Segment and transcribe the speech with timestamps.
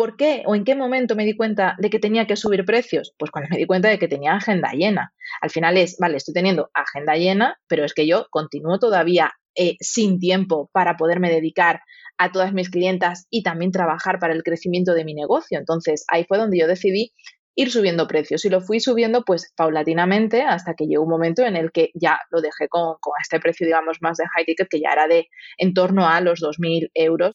[0.00, 3.14] ¿Por qué o en qué momento me di cuenta de que tenía que subir precios?
[3.18, 5.12] Pues cuando me di cuenta de que tenía agenda llena.
[5.42, 9.76] Al final es, vale, estoy teniendo agenda llena, pero es que yo continúo todavía eh,
[9.78, 11.82] sin tiempo para poderme dedicar
[12.16, 15.58] a todas mis clientas y también trabajar para el crecimiento de mi negocio.
[15.58, 17.12] Entonces ahí fue donde yo decidí
[17.54, 21.56] ir subiendo precios y lo fui subiendo pues paulatinamente hasta que llegó un momento en
[21.56, 24.80] el que ya lo dejé con, con este precio digamos más de high ticket que
[24.80, 25.28] ya era de
[25.58, 27.34] en torno a los 2.000 euros.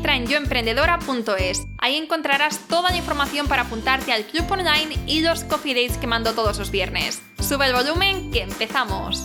[0.09, 1.67] en yoemprendedora.es.
[1.77, 6.07] Ahí encontrarás toda la información para apuntarte al club online y los coffee dates que
[6.07, 7.21] mando todos los viernes.
[7.39, 9.23] Sube el volumen que empezamos.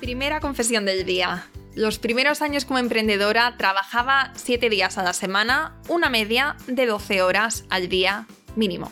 [0.00, 1.46] Primera confesión del día.
[1.74, 7.22] Los primeros años como emprendedora trabajaba 7 días a la semana, una media de 12
[7.22, 8.90] horas al día mínimo.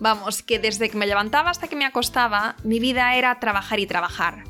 [0.00, 3.86] Vamos, que desde que me levantaba hasta que me acostaba, mi vida era trabajar y
[3.86, 4.44] trabajar.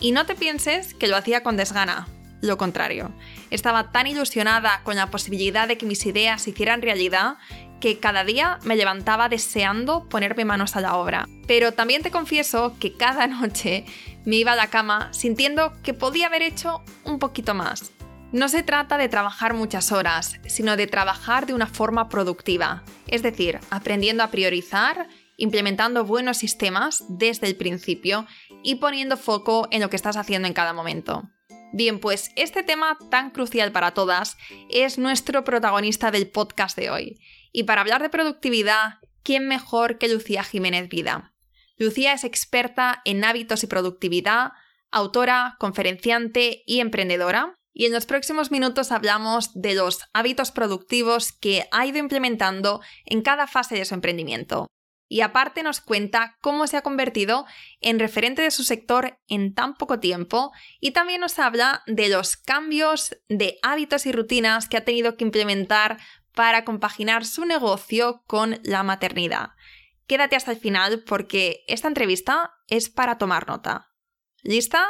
[0.00, 2.08] Y no te pienses que lo hacía con desgana,
[2.42, 3.14] lo contrario.
[3.50, 7.38] Estaba tan ilusionada con la posibilidad de que mis ideas se hicieran realidad
[7.80, 11.26] que cada día me levantaba deseando ponerme manos a la obra.
[11.48, 13.86] Pero también te confieso que cada noche
[14.24, 17.92] me iba a la cama sintiendo que podía haber hecho un poquito más.
[18.32, 23.22] No se trata de trabajar muchas horas, sino de trabajar de una forma productiva, es
[23.22, 28.26] decir, aprendiendo a priorizar, implementando buenos sistemas desde el principio
[28.62, 31.28] y poniendo foco en lo que estás haciendo en cada momento.
[31.72, 34.36] Bien, pues este tema tan crucial para todas
[34.68, 37.18] es nuestro protagonista del podcast de hoy.
[37.50, 41.32] Y para hablar de productividad, ¿quién mejor que Lucía Jiménez Vida?
[41.78, 44.52] Lucía es experta en hábitos y productividad,
[44.90, 47.54] autora, conferenciante y emprendedora.
[47.72, 53.22] Y en los próximos minutos hablamos de los hábitos productivos que ha ido implementando en
[53.22, 54.71] cada fase de su emprendimiento
[55.12, 57.44] y aparte nos cuenta cómo se ha convertido
[57.82, 62.38] en referente de su sector en tan poco tiempo y también nos habla de los
[62.38, 65.98] cambios de hábitos y rutinas que ha tenido que implementar
[66.34, 69.50] para compaginar su negocio con la maternidad.
[70.06, 73.90] Quédate hasta el final porque esta entrevista es para tomar nota.
[74.40, 74.82] ¿Lista?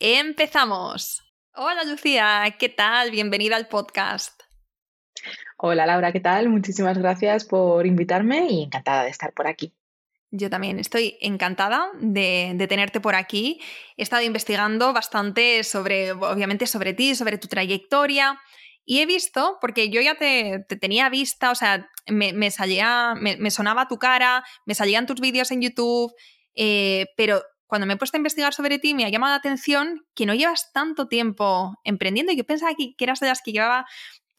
[0.00, 1.22] ¡Empezamos!
[1.54, 3.12] Hola Lucía, ¿qué tal?
[3.12, 4.42] Bienvenida al podcast.
[5.62, 6.48] Hola Laura, ¿qué tal?
[6.48, 9.74] Muchísimas gracias por invitarme y encantada de estar por aquí.
[10.30, 13.60] Yo también estoy encantada de, tenerte por aquí.
[13.98, 18.40] He estado investigando bastante sobre, obviamente, sobre ti, sobre tu trayectoria.
[18.86, 23.86] Y he visto, porque yo ya te, tenía vista, o sea, me, salía, me, sonaba
[23.86, 26.10] tu cara, me salían tus vídeos en YouTube,
[26.54, 30.06] eh, pero cuando me he puesto a investigar sobre ti me ha llamado la atención
[30.14, 32.32] que no llevas tanto tiempo emprendiendo.
[32.32, 33.84] Yo pensaba que, que eras de las que llevaba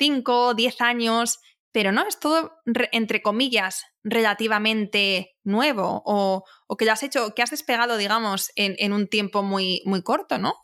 [0.02, 1.40] 5, 10 años,
[1.72, 2.54] pero no, es todo,
[2.92, 6.44] entre comillas, relativamente nuevo o,
[6.76, 10.56] que lo has hecho, que has despegado, digamos, en, un tiempo muy, muy corto, ¿no?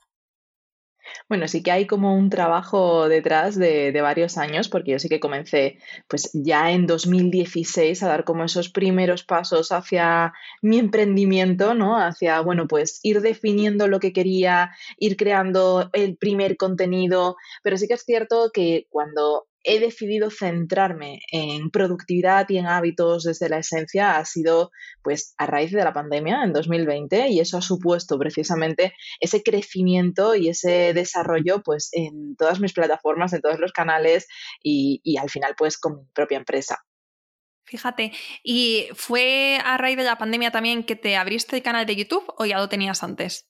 [1.30, 5.10] Bueno, sí que hay como un trabajo detrás de, de, varios años, porque yo sí
[5.10, 11.74] que comencé pues ya en 2016 a dar como esos primeros pasos hacia mi emprendimiento,
[11.74, 11.98] ¿no?
[11.98, 17.88] Hacia, bueno, pues ir definiendo lo que quería, ir creando el primer contenido, pero sí
[17.88, 23.60] que es cierto que cuando he decidido centrarme en productividad y en hábitos desde la
[23.60, 24.72] esencia ha sido
[25.04, 30.36] pues a raíz de la pandemia en 2020 y eso ha supuesto precisamente ese crecimiento
[30.36, 34.28] y ese desarrollo pues en todas mis plataformas, en todos los canales
[34.64, 36.80] y, y al final pues con mi propia empresa.
[37.66, 38.14] Fíjate,
[38.44, 42.24] ¿y fue a raíz de la pandemia también que te abriste el canal de YouTube
[42.38, 43.50] o ya lo tenías antes?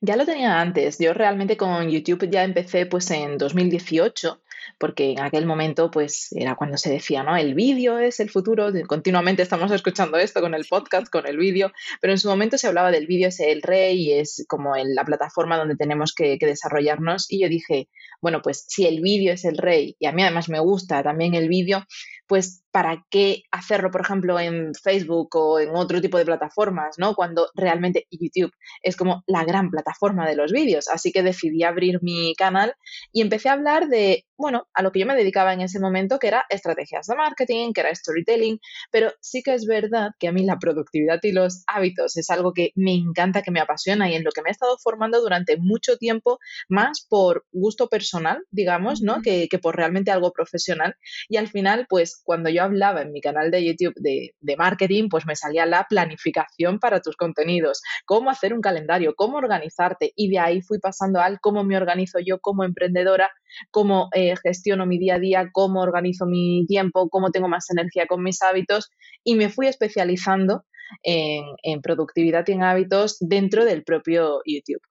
[0.00, 0.98] Ya lo tenía antes.
[0.98, 4.43] Yo realmente con YouTube ya empecé pues en 2018
[4.78, 7.36] porque en aquel momento pues era cuando se decía, ¿no?
[7.36, 11.72] El vídeo es el futuro, continuamente estamos escuchando esto con el podcast, con el vídeo,
[12.00, 15.04] pero en su momento se hablaba del vídeo es el rey y es como la
[15.04, 17.88] plataforma donde tenemos que, que desarrollarnos y yo dije,
[18.20, 21.34] bueno, pues si el vídeo es el rey y a mí además me gusta también
[21.34, 21.84] el vídeo,
[22.26, 27.14] pues ¿para qué hacerlo, por ejemplo, en Facebook o en otro tipo de plataformas, ¿no?
[27.14, 28.50] Cuando realmente YouTube
[28.82, 30.88] es como la gran plataforma de los vídeos.
[30.88, 32.74] Así que decidí abrir mi canal
[33.12, 36.18] y empecé a hablar de, bueno, a lo que yo me dedicaba en ese momento,
[36.18, 38.58] que era estrategias de marketing, que era storytelling,
[38.90, 42.52] pero sí que es verdad que a mí la productividad y los hábitos es algo
[42.52, 45.58] que me encanta, que me apasiona y en lo que me he estado formando durante
[45.58, 49.22] mucho tiempo, más por gusto personal, digamos, ¿no?
[49.22, 50.96] Que, que por realmente algo profesional.
[51.28, 55.26] Y al final, pues cuando yo hablaba en mi canal de YouTube de, marketing, pues
[55.26, 60.38] me salía la planificación para tus contenidos, cómo hacer un calendario, cómo organizarte y de
[60.38, 63.30] ahí fui pasando al cómo me organizo yo como emprendedora,
[63.70, 68.06] cómo eh, gestiono mi día a día, cómo organizo mi tiempo, cómo tengo más energía
[68.06, 68.90] con mis hábitos
[69.24, 70.64] y me fui especializando
[71.02, 74.82] en, en productividad y en hábitos dentro del propio YouTube.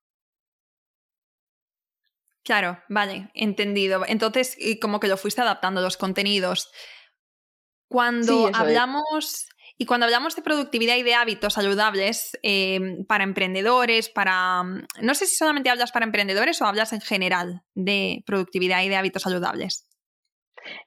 [2.44, 4.04] Claro, vale, entendido.
[4.06, 6.70] Entonces, como que lo fuiste adaptando los contenidos.
[7.94, 9.46] Cuando hablamos
[9.78, 14.64] y cuando hablamos de productividad y de hábitos saludables em, para emprendedores, para...
[15.00, 18.96] No sé si solamente hablas para emprendedores o hablas en general de productividad y de
[18.96, 19.86] hábitos saludables.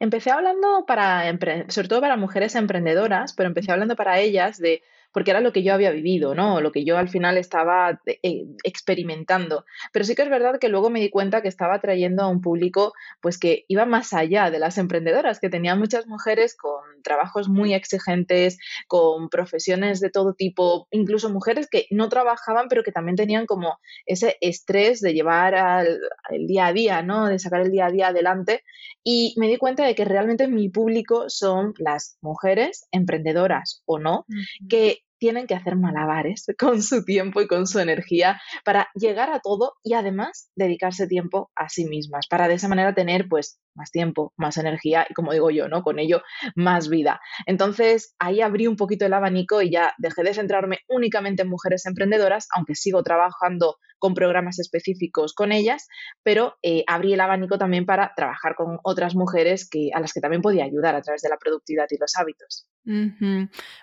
[0.02, 1.24] Empecé hablando para,
[1.70, 4.84] sobre todo para mujeres emprendedoras, pero empecé hablando para ellas de
[5.14, 6.62] porque era lo que yo había vivido, ¿no?
[6.62, 9.66] Lo que yo al final estaba eh, experimentando.
[9.92, 12.42] Pero sí que es verdad que luego me di cuenta que estaba trayendo a un
[12.42, 17.48] público pues que iba más allá de las emprendedoras, que tenía muchas mujeres con trabajos
[17.48, 18.58] muy exigentes,
[18.88, 23.78] con profesiones de todo tipo, incluso mujeres que no trabajaban, pero que también tenían como
[24.06, 26.00] ese estrés de llevar al,
[26.46, 27.28] día a día, ¿no?
[27.28, 28.64] De sacar el día a día adelante.
[29.04, 34.26] Y me di cuenta de que realmente mi público son las mujeres emprendedoras o no,
[34.68, 39.40] que tienen que hacer malabares con su tiempo y con su energía para llegar a
[39.40, 43.92] todo y además dedicarse tiempo a sí mismas, para de esa manera tener pues más
[43.92, 45.84] tiempo, más energía y como digo yo, ¿no?
[45.84, 46.22] Con ello
[46.56, 47.22] más vida.
[47.46, 51.86] Entonces ahí abrí un poquito el abanico y ya dejé de centrarme únicamente en mujeres
[51.86, 55.88] emprendedoras, aunque sigo trabajando con programas específicos con ellas,
[56.24, 60.22] pero eh, abrí el abanico también para trabajar con otras mujeres que, a las que
[60.22, 62.68] también podía ayudar a través de la productividad y los hábitos.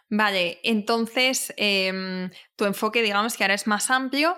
[0.09, 4.37] Vale, entonces em, tu enfoque digamos que ahora es más amplio,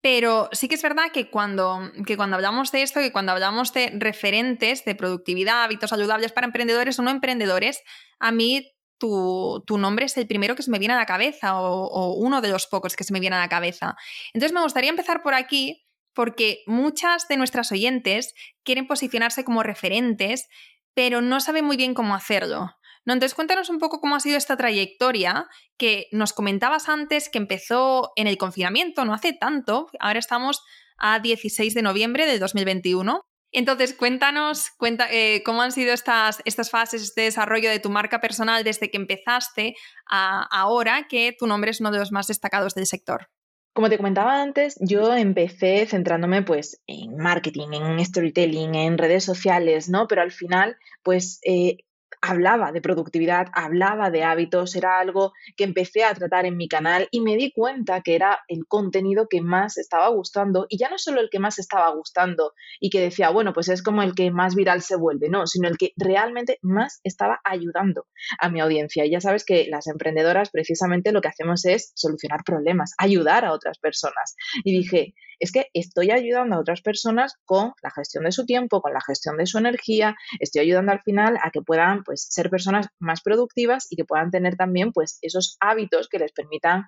[0.00, 3.72] pero sí que es verdad que cuando, que cuando hablamos de esto, que cuando hablamos
[3.72, 7.82] de referentes de productividad, hábitos saludables para emprendedores o no emprendedores,
[8.18, 11.86] a mí tu, nombre es el primero que se me viene a la cabeza o,
[11.86, 13.96] o, uno de los pocos que se me viene a la cabeza.
[14.32, 15.84] Entonces me gustaría empezar por aquí
[16.14, 18.32] porque muchas de nuestras oyentes
[18.64, 20.48] quieren posicionarse como referentes,
[20.94, 22.75] pero no saben muy bien cómo hacerlo.
[23.06, 23.14] ¿No?
[23.14, 25.48] Entonces cuéntanos un poco cómo ha sido esta trayectoria
[25.78, 30.62] que nos comentabas antes que empezó en el confinamiento, no hace tanto, ahora estamos
[30.98, 33.22] a 16 de noviembre de 2021.
[33.52, 38.20] Entonces, cuéntanos cuenta, eh, cómo han sido estas, estas fases, este desarrollo de tu marca
[38.20, 39.74] personal desde que empezaste
[40.10, 43.28] a ahora que tu nombre es uno de los más destacados del sector.
[43.72, 49.90] Como te comentaba antes, yo empecé centrándome pues en marketing, en storytelling, en redes sociales,
[49.90, 50.06] ¿no?
[50.08, 51.78] Pero al final, pues eh,
[52.28, 57.08] hablaba de productividad, hablaba de hábitos, era algo que empecé a tratar en mi canal
[57.10, 60.98] y me di cuenta que era el contenido que más estaba gustando y ya no
[60.98, 64.30] solo el que más estaba gustando y que decía, bueno, pues es como el que
[64.30, 68.06] más viral se vuelve, no, sino el que realmente más estaba ayudando
[68.40, 69.04] a mi audiencia.
[69.04, 73.52] Y ya sabes que las emprendedoras precisamente lo que hacemos es solucionar problemas, ayudar a
[73.52, 74.36] otras personas.
[74.64, 78.80] Y dije, es que estoy ayudando a otras personas con la gestión de su tiempo,
[78.80, 82.50] con la gestión de su energía, estoy ayudando al final a que puedan pues ser
[82.50, 86.84] personas más productivas y que puedan tener también pues esos hábitos que les permitan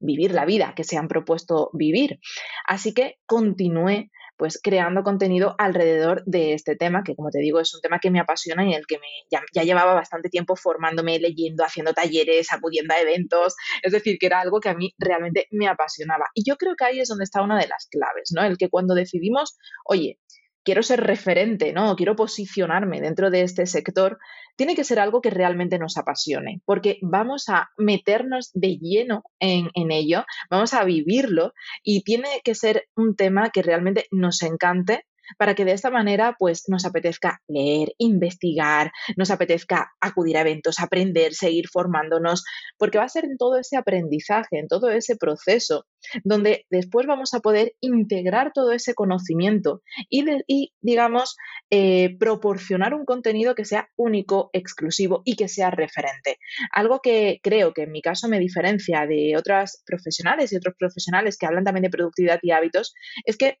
[0.00, 2.20] vivir la vida que se han propuesto vivir.
[2.66, 7.74] Así que continué pues creando contenido alrededor de este tema, que como te digo es
[7.74, 10.54] un tema que me apasiona y en el que me, ya, ya, llevaba bastante tiempo
[10.54, 14.94] formándome, leyendo, haciendo talleres, acudiendo a eventos, es decir, que era algo que a mí
[14.96, 16.26] realmente me apasionaba.
[16.34, 18.44] Y yo creo que ahí es donde está una de las claves, ¿no?
[18.44, 20.20] El que cuando decidimos, oye,
[20.68, 21.96] quiero ser referente, ¿no?
[21.96, 24.18] Quiero posicionarme dentro de este sector,
[24.54, 29.70] tiene que ser algo que realmente nos apasione, porque vamos a meternos de lleno en,
[29.72, 35.06] en ello, vamos a vivirlo y tiene que ser un tema que realmente nos encante
[35.36, 40.80] para que de esta manera pues nos apetezca leer, investigar, nos apetezca acudir a eventos,
[40.80, 42.44] aprender, seguir formándonos,
[42.78, 45.84] porque va a ser en todo ese aprendizaje, en todo ese proceso,
[46.24, 51.36] donde después vamos a poder integrar todo ese conocimiento y, digamos,
[51.70, 56.38] eh, proporcionar un contenido que sea único, exclusivo y que sea referente.
[56.72, 61.36] Algo que creo que en mi caso me diferencia de otras profesionales y otros profesionales
[61.38, 62.94] que hablan también de productividad y hábitos
[63.24, 63.58] es que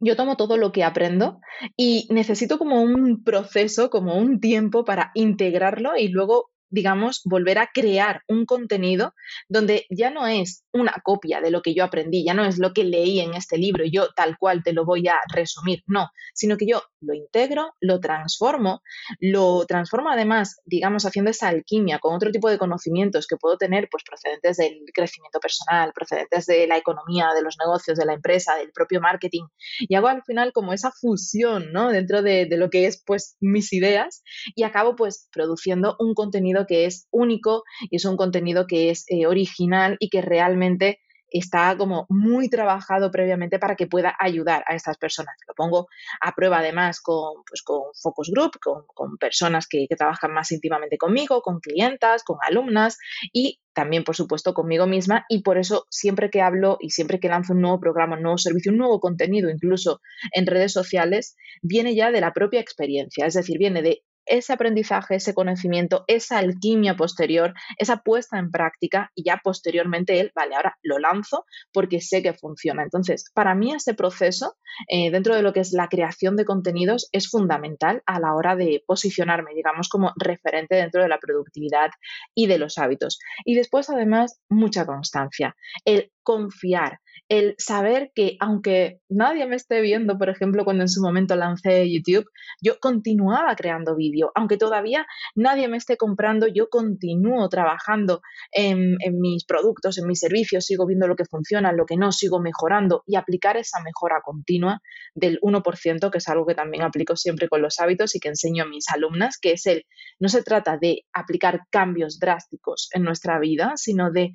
[0.00, 1.40] yo tomo todo lo que aprendo
[1.76, 7.70] y necesito como un proceso, como un tiempo para integrarlo y luego digamos, volver a
[7.72, 9.14] crear un contenido
[9.48, 12.72] donde ya no es una copia de lo que yo aprendí, ya no es lo
[12.72, 16.56] que leí en este libro, yo tal cual te lo voy a resumir, no, sino
[16.56, 18.82] que yo lo integro, lo transformo,
[19.20, 23.88] lo transformo además, digamos, haciendo esa alquimia con otro tipo de conocimientos que puedo tener,
[23.88, 28.56] pues procedentes del crecimiento personal, procedentes de la economía, de los negocios, de la empresa,
[28.56, 29.44] del propio marketing,
[29.78, 31.90] y hago al final como esa fusión, ¿no?
[31.90, 34.24] Dentro de, de lo que es, pues, mis ideas
[34.56, 39.04] y acabo, pues, produciendo un contenido que es único y es un contenido que es
[39.08, 41.00] eh, original y que realmente
[41.34, 45.34] está como muy trabajado previamente para que pueda ayudar a estas personas.
[45.48, 45.88] Lo pongo
[46.20, 50.96] a prueba además con, pues, con focus group, con, personas que, que, trabajan más íntimamente
[50.96, 52.98] conmigo, con clientas, con alumnas
[53.32, 55.24] y también, por supuesto, conmigo misma.
[55.28, 58.38] Y por eso siempre que hablo y siempre que lanzo un nuevo programa, un nuevo
[58.38, 60.00] servicio, un nuevo contenido, incluso
[60.32, 63.26] en redes sociales, viene ya de la propia experiencia.
[63.26, 69.10] Es decir, viene de ese aprendizaje, ese conocimiento, esa alquimia posterior, esa puesta en práctica
[69.14, 72.82] y ya posteriormente él, vale, ahora lo lanzo porque sé que funciona.
[72.82, 74.56] Entonces, para mí ese proceso
[74.88, 78.56] eh, dentro de lo que es la creación de contenidos es fundamental a la hora
[78.56, 81.90] de posicionarme, digamos, como referente dentro de la productividad
[82.34, 83.18] y de los hábitos.
[83.44, 85.56] Y después, además, mucha constancia.
[85.84, 91.00] El confiar, el saber que aunque nadie me esté viendo, por ejemplo, cuando en su
[91.00, 92.26] momento lancé YouTube,
[92.60, 98.20] yo continuaba creando vídeo, aunque todavía nadie me esté comprando, yo continúo trabajando
[98.52, 102.40] en, mis productos, en mis servicios, sigo viendo lo que funciona, lo que no, sigo
[102.40, 104.80] mejorando y aplicar esa mejora continua
[105.14, 108.64] del 1%, que es algo que también aplico siempre con los hábitos y que enseño
[108.64, 109.84] a mis alumnas, que es el,
[110.18, 114.32] no se trata de aplicar cambios drásticos en nuestra vida, sino de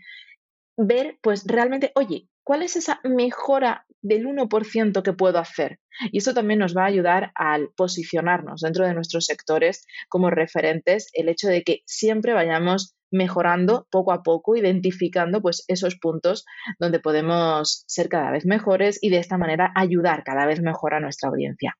[0.79, 5.79] ver, pues realmente, oye, ¿cuál es esa mejora del 1% que puedo hacer?
[6.11, 11.09] Y eso también nos va a ayudar al posicionarnos dentro de nuestros sectores como referentes,
[11.13, 16.45] el hecho de que siempre vayamos mejorando poco a poco, identificando pues esos puntos
[16.79, 20.99] donde podemos ser cada vez mejores y de esta manera ayudar cada vez mejor a
[20.99, 21.75] nuestra audiencia.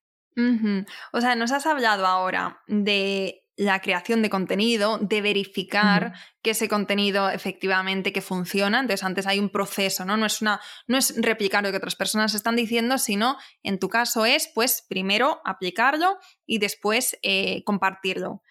[1.13, 6.69] O sea, nos has hablado ahora de la creación de contenido, de verificar que ese
[6.69, 8.79] contenido efectivamente que funciona.
[8.79, 10.15] Entonces, antes hay un proceso, ¿no?
[10.15, 13.89] No es, una, no es replicar lo que otras personas están diciendo, sino en tu
[13.89, 18.43] caso es, pues, primero aplicarlo y después eh, compartirlo.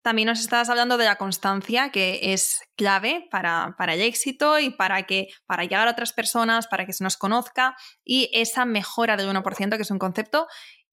[0.00, 4.70] También nos estabas hablando de la constancia, que es clave para, para, el éxito y
[4.70, 9.18] para, que, para llegar a otras personas, para que se nos conozca y esa mejora
[9.18, 10.46] del 1%, que es un concepto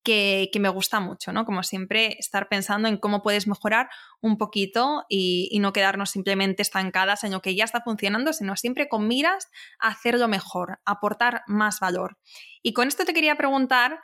[0.05, 1.43] que, me gusta mucho, ¿no?
[1.43, 3.89] Como siempre, estar pensando en cómo puedes mejorar
[4.21, 8.87] un poquito y, no quedarnos simplemente estancadas en lo que ya está funcionando, sino siempre
[8.87, 12.17] con miras a hacerlo mejor, aportar más valor.
[12.61, 13.99] Y con esto te quería preguntar,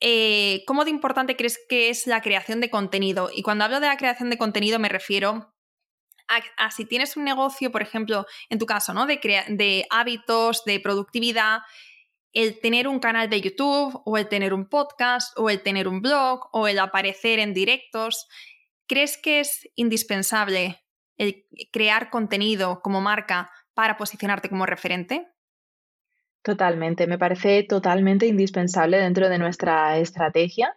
[0.00, 3.30] eh, ¿cómo de importante crees que es la creación de contenido?
[3.32, 5.54] Y cuando hablo de la creación de contenido me refiero
[6.56, 9.06] a, si tienes un negocio, por ejemplo, en tu caso, ¿no?
[9.06, 11.60] De, de hábitos, de productividad,
[12.34, 16.02] el tener un canal de YouTube o el tener un podcast o el tener un
[16.02, 18.26] blog o el aparecer en directos,
[18.86, 20.84] ¿crees que es indispensable
[21.16, 25.28] el crear contenido como marca para posicionarte como referente?
[26.42, 30.74] Totalmente, me parece totalmente indispensable dentro de nuestra estrategia.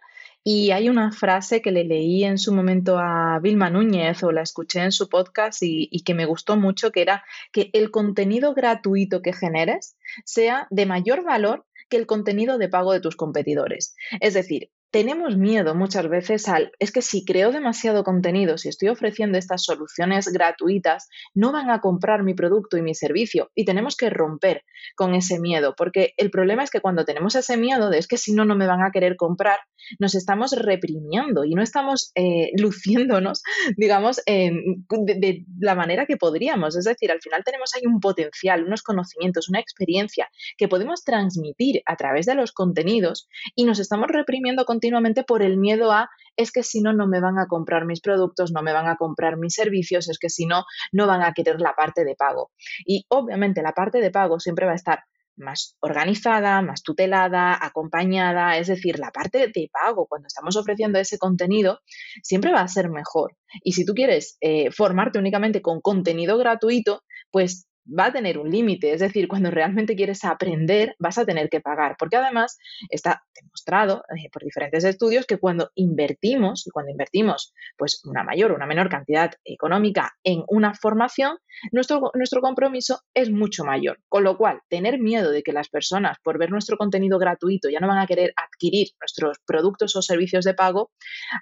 [0.50, 4.40] Y hay una frase que le leí en su momento a Vilma Núñez o la
[4.40, 8.54] escuché en su podcast y, y, que me gustó mucho, que era que el contenido
[8.54, 13.94] gratuito que generes sea de mayor valor que el contenido de pago de tus competidores.
[14.20, 18.88] Es decir, tenemos miedo muchas veces al, es que si creo demasiado contenido, si estoy
[18.88, 23.96] ofreciendo estas soluciones gratuitas, no van a comprar mi producto y mi servicio y tenemos
[23.96, 24.64] que romper
[24.96, 28.16] con ese miedo, porque el problema es que cuando tenemos ese miedo de es que
[28.16, 29.58] si no, no me van a querer comprar,
[29.98, 33.42] nos estamos reprimiendo y no estamos eh, luciéndonos,
[33.76, 36.76] digamos, de, la manera que podríamos.
[36.76, 41.82] Es decir, al final tenemos ahí un potencial, unos conocimientos, una experiencia que podemos transmitir
[41.86, 46.08] a través de los contenidos y nos estamos reprimiendo con continuamente por el miedo a
[46.36, 48.94] es que si no, no me van a comprar mis productos, no me van a
[48.94, 52.52] comprar mis servicios, es que si no, no van a querer la parte de pago.
[52.86, 55.00] Y obviamente la parte de pago siempre va a estar
[55.36, 61.18] más organizada, más tutelada, acompañada, es decir, la parte de pago cuando estamos ofreciendo ese
[61.18, 61.80] contenido
[62.22, 63.36] siempre va a ser mejor.
[63.64, 68.50] Y si tú quieres eh, formarte únicamente con contenido gratuito, pues va a tener un
[68.50, 72.58] límite, es decir, cuando realmente quieres aprender vas a tener que pagar, porque además
[72.90, 78.56] está demostrado eh, por diferentes estudios que cuando invertimos, cuando invertimos pues una mayor o
[78.56, 81.38] una menor cantidad económica en una formación,
[81.72, 86.18] nuestro, nuestro compromiso es mucho mayor, con lo cual tener miedo de que las personas
[86.22, 90.44] por ver nuestro contenido gratuito ya no van a querer adquirir nuestros productos o servicios
[90.44, 90.90] de pago,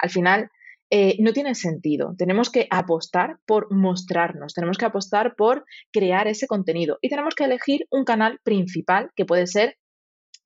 [0.00, 0.50] al final
[0.90, 2.14] eh, no tiene sentido.
[2.16, 7.44] Tenemos que apostar por mostrarnos, tenemos que apostar por crear ese contenido y tenemos que
[7.44, 9.76] elegir un canal principal que puede ser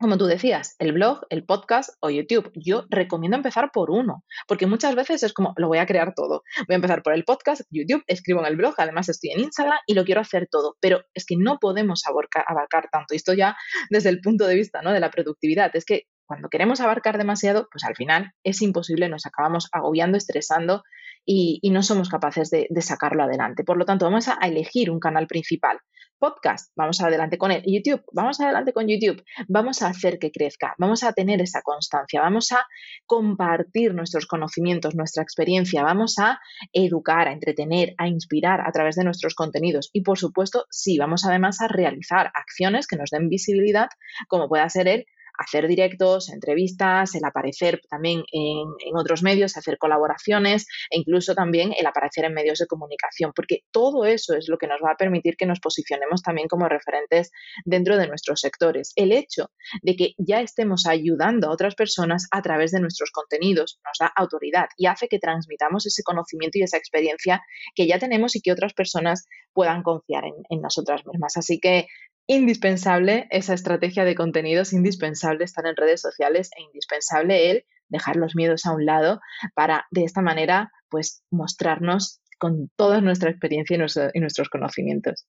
[0.00, 2.50] como tú decías, el blog, el podcast o YouTube.
[2.54, 6.42] Yo recomiendo empezar por uno, porque muchas veces es como, lo voy a crear todo.
[6.66, 9.78] Voy a empezar por el podcast, YouTube, escribo en el blog, además estoy en Instagram
[9.86, 13.12] y lo quiero hacer todo, pero es que no podemos abarcar, abarcar tanto.
[13.12, 13.56] Y esto ya
[13.90, 14.90] desde el punto de vista ¿no?
[14.92, 15.70] de la productividad.
[15.74, 20.84] Es que cuando queremos abarcar demasiado, pues al final es imposible, nos acabamos agobiando, estresando
[21.26, 23.64] y, no somos capaces de, sacarlo adelante.
[23.64, 25.80] Por lo tanto, vamos a elegir un canal principal.
[26.20, 27.64] Podcast, vamos adelante con él.
[27.66, 29.24] YouTube, vamos adelante con YouTube.
[29.48, 32.64] Vamos a hacer que crezca, vamos a tener esa constancia, vamos a
[33.06, 36.38] compartir nuestros conocimientos, nuestra experiencia, vamos a
[36.72, 39.90] educar, a entretener, a inspirar a través de nuestros contenidos.
[39.92, 43.88] Y por supuesto, sí, vamos además a realizar acciones que nos den visibilidad,
[44.28, 45.06] como pueda ser el
[45.40, 51.86] hacer directos, entrevistas, el aparecer también en, otros medios, hacer colaboraciones e incluso también el
[51.86, 55.36] aparecer en medios de comunicación, porque todo eso es lo que nos va a permitir
[55.36, 57.30] que nos posicionemos también como referentes
[57.64, 58.92] dentro de nuestros sectores.
[58.96, 59.50] El hecho
[59.82, 64.12] de que ya estemos ayudando a otras personas a través de nuestros contenidos nos da
[64.14, 67.42] autoridad y hace que transmitamos ese conocimiento y esa experiencia
[67.74, 71.38] que ya tenemos y que otras personas puedan confiar en, en nosotras mismas.
[71.38, 71.86] Así que
[72.30, 78.36] indispensable esa estrategia de contenidos, indispensable estar en redes sociales e indispensable el dejar los
[78.36, 79.20] miedos a un lado
[79.54, 85.26] para de esta manera pues mostrarnos con toda nuestra experiencia y, nuestros conocimientos.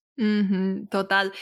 [0.90, 1.34] total.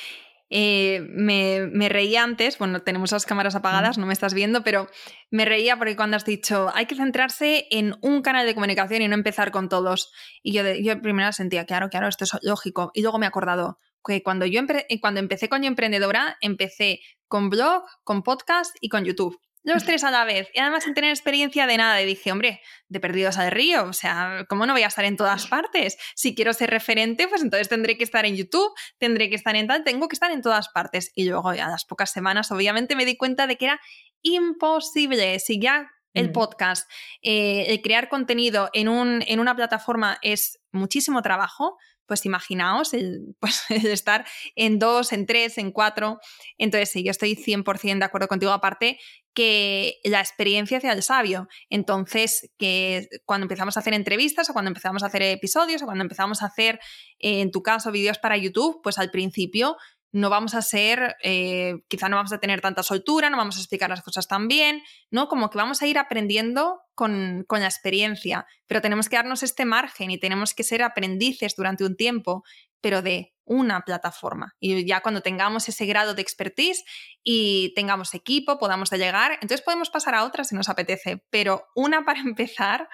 [0.50, 4.88] Eh, me, me, reía antes, bueno, tenemos las cámaras apagadas, no me estás viendo, pero
[5.30, 9.08] me reía porque cuando has dicho hay que centrarse en un canal de comunicación y
[9.10, 10.12] no empezar con todos.
[10.42, 12.92] Y yo, yo primero sentía, claro, claro, esto es lógico.
[12.96, 17.01] Y luego me he acordado, que cuando yo eh, cuando empecé con Yo Emprendedora, empecé
[17.27, 19.39] con blog, con podcast y con YouTube.
[19.63, 20.50] Los tres a la vez.
[20.53, 22.01] Y además sin tener experiencia de nada.
[22.01, 23.84] Y dije, hombre, de perdidos al río.
[23.86, 25.98] O sea, ¿cómo no voy a estar en todas partes?
[26.15, 29.68] Si quiero ser referente, pues entonces tendré que estar en YouTube, tendré que estar en
[29.68, 31.12] tal, tengo que estar en todas partes.
[31.13, 33.82] Y luego, a las pocas semanas, obviamente me di cuenta de que era
[34.22, 35.39] imposible.
[35.39, 36.34] Si ya el mm.
[36.34, 36.89] podcast,
[37.22, 41.77] eh, el crear contenido en, un, en una plataforma es muchísimo trabajo,
[42.10, 44.26] pues imaginaos el, pues, estar
[44.58, 46.19] en dos, en tres, en cuatro.
[46.58, 49.00] Entonces, sí, yo estoy 100% de acuerdo contigo, aparte
[49.34, 51.48] que la experiencia hacia el sabio.
[51.69, 56.04] Entonces, que cuando empezamos a hacer entrevistas o cuando empezamos a hacer episodios o cuando
[56.04, 56.80] empezamos a hacer,
[57.19, 59.78] en tu caso, vídeos para YouTube, pues al principio
[60.12, 63.60] no vamos a ser, eh, quizá no vamos a tener tanta soltura, no vamos a
[63.60, 65.28] explicar las cosas tan bien, ¿no?
[65.28, 70.12] Como que vamos a ir aprendiendo con, la experiencia, pero tenemos que darnos este margen
[70.12, 72.43] y tenemos que ser aprendices durante un tiempo,
[72.82, 74.56] pero de una plataforma.
[74.60, 76.84] Y ya cuando tengamos ese grado de expertise
[77.24, 82.04] y tengamos equipo, podamos llegar, entonces podemos pasar a otras si nos apetece, pero una
[82.06, 82.89] para empezar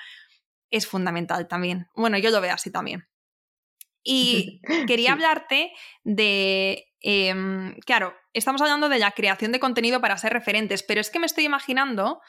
[0.70, 1.88] es fundamental también.
[1.96, 3.08] Bueno, yo lo veo así también.
[4.08, 5.72] Y quería hablarte
[6.04, 11.12] de Em, claro, estamos hablando de la creación de contenido para ser referentes, pero es
[11.12, 12.20] que me estoy imaginando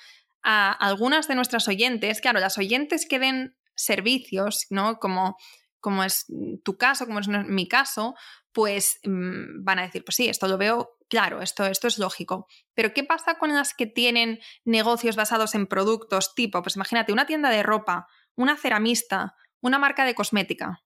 [0.42, 4.98] a algunas de nuestras oyentes, claro, las oyentes que den servicios, ¿no?
[4.98, 5.38] Como,
[5.80, 6.26] como es
[6.62, 8.16] tu caso, como es mi caso,
[8.52, 12.46] pues mm, van a decir, pues sí, esto lo veo claro, esto, esto es lógico.
[12.74, 17.24] Pero ¿qué pasa con las que tienen negocios basados en productos tipo, pues imagínate, una
[17.24, 20.82] tienda de ropa, una ceramista, una marca de cosmética?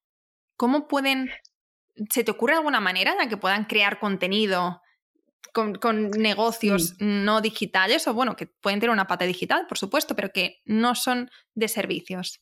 [0.55, 1.29] ¿Cómo pueden
[2.09, 4.81] ¿Se te ocurre alguna manera en la que puedan crear contenido
[5.53, 10.31] con, negocios no digitales o bueno, que pueden tener una pata digital, por supuesto, pero
[10.31, 12.39] que no son de servicios?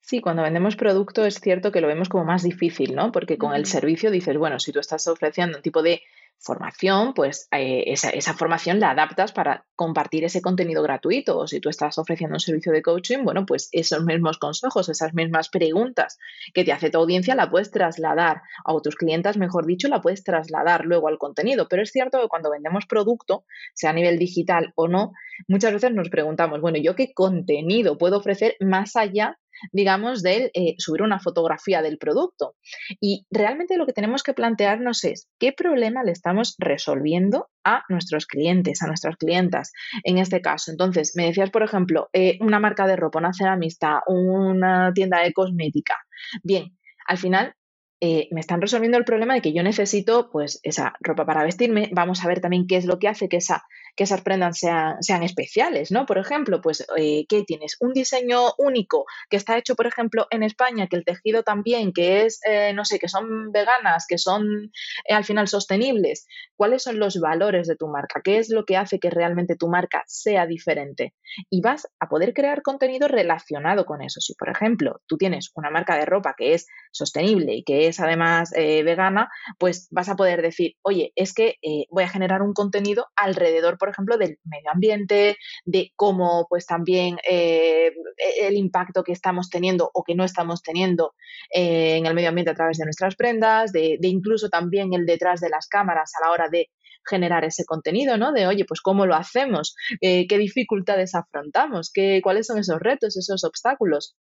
[0.00, 3.12] Sí, cuando vendemos producto es cierto que lo vemos como más difícil, ¿no?
[3.12, 6.02] Porque con el servicio dices, bueno, si tú estás ofreciendo un tipo de
[6.40, 11.38] formación, pues eh, esa, formación la adaptas para compartir ese contenido gratuito.
[11.38, 15.14] O si tú estás ofreciendo un servicio de coaching, bueno, pues esos mismos consejos, esas
[15.14, 16.18] mismas preguntas
[16.54, 20.22] que te hace tu audiencia, la puedes trasladar, a tus clientes, mejor dicho, la puedes
[20.22, 21.68] trasladar luego al contenido.
[21.68, 25.12] Pero es cierto que cuando vendemos producto, sea a nivel digital o no,
[25.48, 29.38] muchas veces nos preguntamos, bueno, ¿yo qué contenido puedo ofrecer más allá
[29.72, 32.54] digamos, de eh, subir una fotografía del producto.
[33.00, 38.26] Y realmente lo que tenemos que plantearnos es qué problema le estamos resolviendo a nuestros
[38.26, 39.72] clientes, a nuestras clientas,
[40.04, 40.70] en este caso.
[40.70, 45.32] Entonces, me decías, por ejemplo, eh, una marca de ropa, una ceramista, una tienda de
[45.32, 45.94] cosmética.
[46.42, 47.54] Bien, al final
[48.00, 51.90] eh, me están resolviendo el problema de que yo necesito pues esa ropa para vestirme.
[51.92, 53.64] Vamos a ver también qué es lo que hace que, esa,
[53.98, 56.06] que esas prendas sean, sean especiales, ¿no?
[56.06, 57.76] Por ejemplo, pues eh, ¿qué tienes?
[57.80, 62.24] Un diseño único que está hecho, por ejemplo, en España, que el tejido también, que
[62.24, 64.70] es, eh, no sé, que son veganas, que son
[65.10, 66.28] al final sostenibles.
[66.54, 68.20] ¿Cuáles son los valores de tu marca?
[68.22, 71.14] ¿Qué es lo que hace que realmente tu marca sea diferente?
[71.50, 74.20] Y vas a poder crear contenido relacionado con eso.
[74.20, 77.98] Si, por ejemplo, tú tienes una marca de ropa que es sostenible y que es
[77.98, 82.42] además eh, vegana, pues vas a poder decir, oye, es que eh, voy a generar
[82.42, 87.92] un contenido alrededor, por ejemplo, del medio ambiente, de cómo pues también eh,
[88.40, 91.14] el impacto que estamos teniendo o que no estamos teniendo
[91.50, 95.48] en el medio ambiente a través de nuestras prendas, de, incluso también el detrás de
[95.48, 96.70] las cámaras a la hora de
[97.08, 98.32] generar ese contenido, ¿no?
[98.32, 103.44] De, oye, pues cómo lo hacemos, qué dificultades afrontamos, qué, cuáles son esos retos, esos
[103.44, 104.16] obstáculos.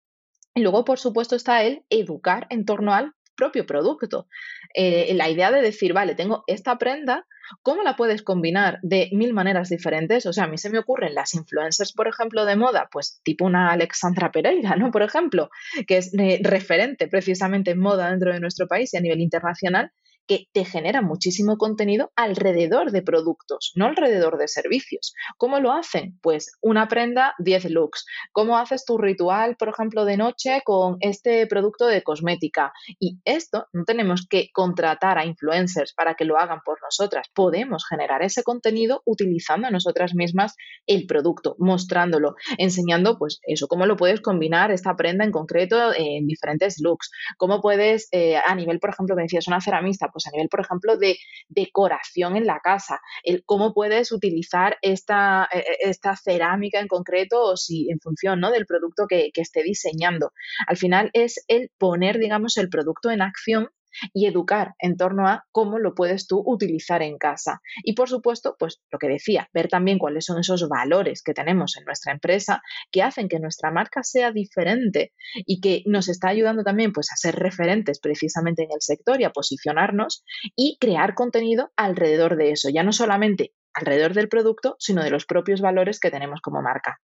[0.56, 4.28] Y luego, por supuesto, está el educar en torno al propio producto.
[4.74, 7.26] Eh, la idea de decir, vale, tengo esta prenda,
[7.62, 10.26] ¿cómo la puedes combinar de mil maneras diferentes?
[10.26, 13.46] O sea, a mí se me ocurren las influencers, por ejemplo, de moda, pues tipo
[13.46, 14.92] una Alexandra Pereira, ¿no?
[14.92, 15.50] Por ejemplo,
[15.88, 19.92] que es eh, referente precisamente en moda dentro de nuestro país y a nivel internacional,
[20.28, 25.14] que te genera muchísimo contenido alrededor de productos, no alrededor de servicios.
[25.38, 26.20] ¿Cómo lo hacen?
[26.22, 28.06] Pues una prenda, 10 looks.
[28.32, 32.74] ¿Cómo haces tu ritual, por ejemplo, de noche con este producto de cosmética?
[33.00, 37.28] Y esto no tenemos que contratar a influencers para que lo hagan por nosotras.
[37.34, 40.56] Podemos generar ese contenido utilizando a nosotras mismas
[40.88, 46.28] el producto, mostrándolo, enseñando, pues eso, cómo lo puedes combinar esta prenda en concreto en
[46.28, 47.12] diferentes looks.
[47.38, 50.62] Cómo puedes, eh, a nivel, por ejemplo, me decías una ceramista, pues a nivel, por
[50.62, 51.18] ejemplo, de
[51.50, 57.42] decoración en la casa, el cómo puedes utilizar esta, e, e, esta cerámica en concreto
[57.42, 58.52] o si en función ¿no?
[58.52, 60.32] del producto que, que esté diseñando.
[60.68, 63.70] Al final es el poner, digamos, el producto en acción
[64.14, 67.62] y educar en torno a cómo lo puedes tú utilizar en casa.
[67.84, 71.78] Y por supuesto, pues lo que decía, ver también cuáles son esos valores que tenemos
[71.78, 75.14] en nuestra empresa que hacen que nuestra marca sea diferente
[75.46, 79.24] y que nos está ayudando también pues a ser referentes precisamente en el sector y
[79.24, 80.24] a posicionarnos
[80.56, 85.26] y crear contenido alrededor de eso, ya no solamente alrededor del producto, sino de los
[85.26, 87.00] propios valores que tenemos como marca.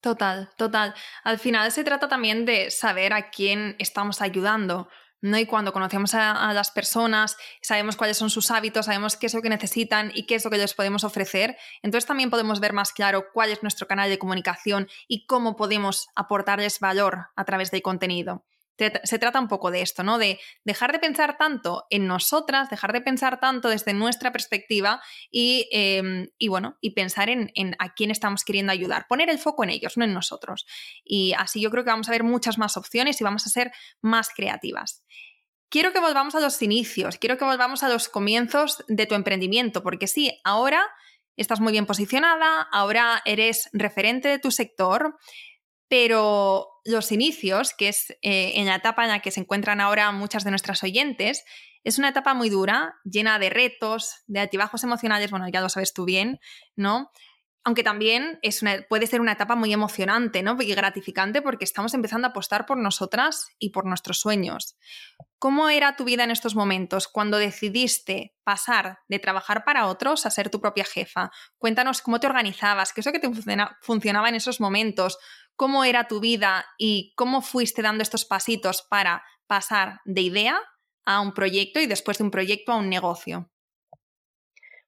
[0.00, 0.94] Total, total.
[1.22, 4.88] Al final se trata también de saber a quién estamos ayudando.
[5.22, 5.38] ¿No?
[5.38, 9.40] Y cuando conocemos a, las personas, sabemos cuáles son sus hábitos, sabemos qué es lo
[9.40, 12.92] que necesitan y qué es lo que les podemos ofrecer, entonces también podemos ver más
[12.92, 17.82] claro cuál es nuestro canal de comunicación y cómo podemos aportarles valor a través del
[17.82, 18.44] contenido
[18.76, 20.18] se trata un poco de esto, ¿no?
[20.18, 25.68] De dejar de pensar tanto en nosotras, dejar de pensar tanto desde nuestra perspectiva y,
[25.72, 29.06] em, bueno, y pensar en, a quién estamos queriendo ayudar.
[29.08, 30.66] Poner el foco en ellos, no en nosotros.
[31.04, 33.72] Y así yo creo que vamos a ver muchas más opciones y vamos a ser
[34.00, 35.04] más creativas.
[35.68, 39.82] Quiero que volvamos a los inicios, quiero que volvamos a los comienzos de tu emprendimiento,
[39.82, 40.86] porque sí, ahora
[41.36, 45.16] estás muy bien posicionada, ahora eres referente de tu sector,
[45.92, 50.10] pero los inicios, que es eh, en la etapa en la que se encuentran ahora
[50.10, 51.44] muchas de nuestras oyentes,
[51.84, 55.92] es una etapa muy dura, llena de retos, de altibajos emocionales, bueno, ya lo sabes
[55.92, 56.40] tú bien,
[56.76, 57.10] ¿no?
[57.62, 60.56] Aunque también es puede ser una etapa muy emocionante ¿no?
[60.60, 64.76] y gratificante porque estamos empezando a apostar por nosotras y por nuestros sueños.
[65.38, 70.30] ¿Cómo era tu vida en estos momentos cuando decidiste pasar de trabajar para otros a
[70.30, 71.30] ser tu propia jefa?
[71.58, 73.30] Cuéntanos cómo te organizabas, qué es lo que te
[73.80, 75.18] funcionaba en esos momentos,
[75.56, 80.58] cómo era tu vida y cómo fuiste dando estos pasitos para pasar de idea
[81.04, 83.50] a un proyecto y después de un proyecto a un negocio.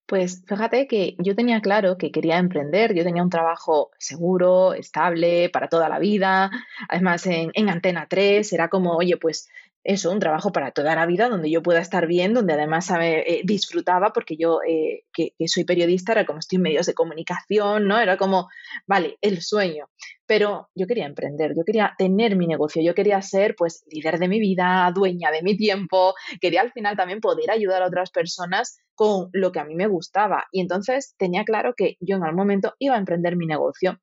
[0.06, 5.48] Pues fíjate que yo tenía claro que quería emprender, yo tenía un trabajo seguro, estable,
[5.48, 6.50] para toda la vida,
[6.90, 9.48] además en, Antena 3 era como, oye, pues
[9.84, 13.42] eso, un trabajo para toda la vida donde yo pueda estar bien, donde además eh,
[13.44, 18.00] disfrutaba, porque yo eh, que, soy periodista, era como estoy en medios de comunicación, ¿no?
[18.00, 18.48] Era como,
[18.86, 19.86] vale, el sueño.
[20.26, 24.28] Pero yo quería emprender, yo quería tener mi negocio, yo quería ser pues líder de
[24.28, 28.78] mi vida, dueña de mi tiempo, quería al final también poder ayudar a otras personas
[28.94, 30.46] con lo que a mí me gustaba.
[30.50, 33.98] Y entonces tenía claro que yo en algún momento iba a emprender mi negocio.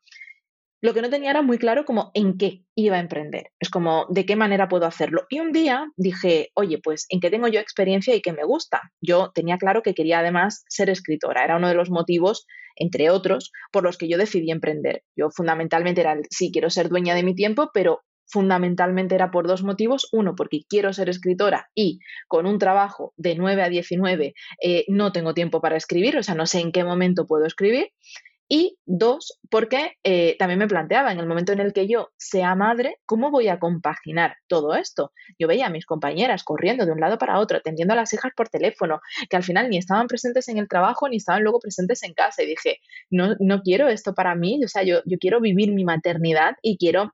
[0.81, 3.51] Lo que no tenía era muy claro como en qué iba a emprender.
[3.59, 5.25] Es como de qué manera puedo hacerlo.
[5.29, 8.81] Y un día dije, oye, pues en qué tengo yo experiencia y qué me gusta.
[8.99, 11.43] Yo tenía claro que quería además ser escritora.
[11.43, 15.03] Era uno de los motivos, entre otros, por los que yo decidí emprender.
[15.15, 19.61] Yo fundamentalmente era, sí, quiero ser dueña de mi tiempo, pero fundamentalmente era por dos
[19.61, 20.09] motivos.
[20.11, 25.11] Uno, porque quiero ser escritora y con un trabajo de 9 a 19 eh, no
[25.11, 27.89] tengo tiempo para escribir, o sea, no sé en qué momento puedo escribir.
[28.53, 32.53] Y dos, porque eh, también me planteaba en el momento en el que yo sea
[32.53, 35.13] madre, ¿cómo voy a compaginar todo esto?
[35.39, 38.33] Yo veía a mis compañeras corriendo de un lado para otro, atendiendo a las hijas
[38.35, 42.03] por teléfono, que al final ni estaban presentes en el trabajo ni estaban luego presentes
[42.03, 42.43] en casa.
[42.43, 45.85] Y dije, no, no quiero esto para mí, o sea, yo, yo quiero vivir mi
[45.85, 47.09] maternidad y quiero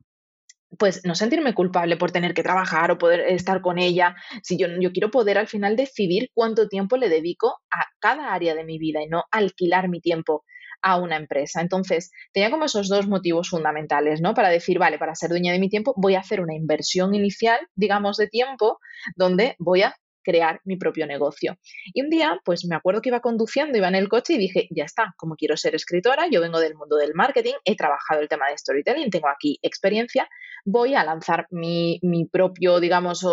[0.79, 4.15] pues no sentirme culpable por tener que trabajar o poder estar con ella.
[4.41, 8.55] Si yo, yo quiero poder al final decidir cuánto tiempo le dedico a cada área
[8.55, 10.43] de mi vida y no alquilar mi tiempo
[10.81, 11.61] a una empresa.
[11.61, 14.33] Entonces, tenía como esos dos motivos fundamentales, ¿no?
[14.33, 17.59] Para decir, vale, para ser dueña de mi tiempo voy a hacer una inversión inicial,
[17.75, 18.79] digamos, de tiempo,
[19.15, 19.95] donde voy a
[20.27, 21.57] crear mi propio negocio.
[21.93, 24.67] Y un día, pues me acuerdo que iba conduciendo, iba en el coche y dije,
[24.71, 28.27] ya está, como quiero ser escritora, yo vengo del mundo del marketing, he trabajado el
[28.27, 30.27] tema de storytelling, tengo aquí experiencia,
[30.65, 33.25] voy a lanzar mi, propio, digamos,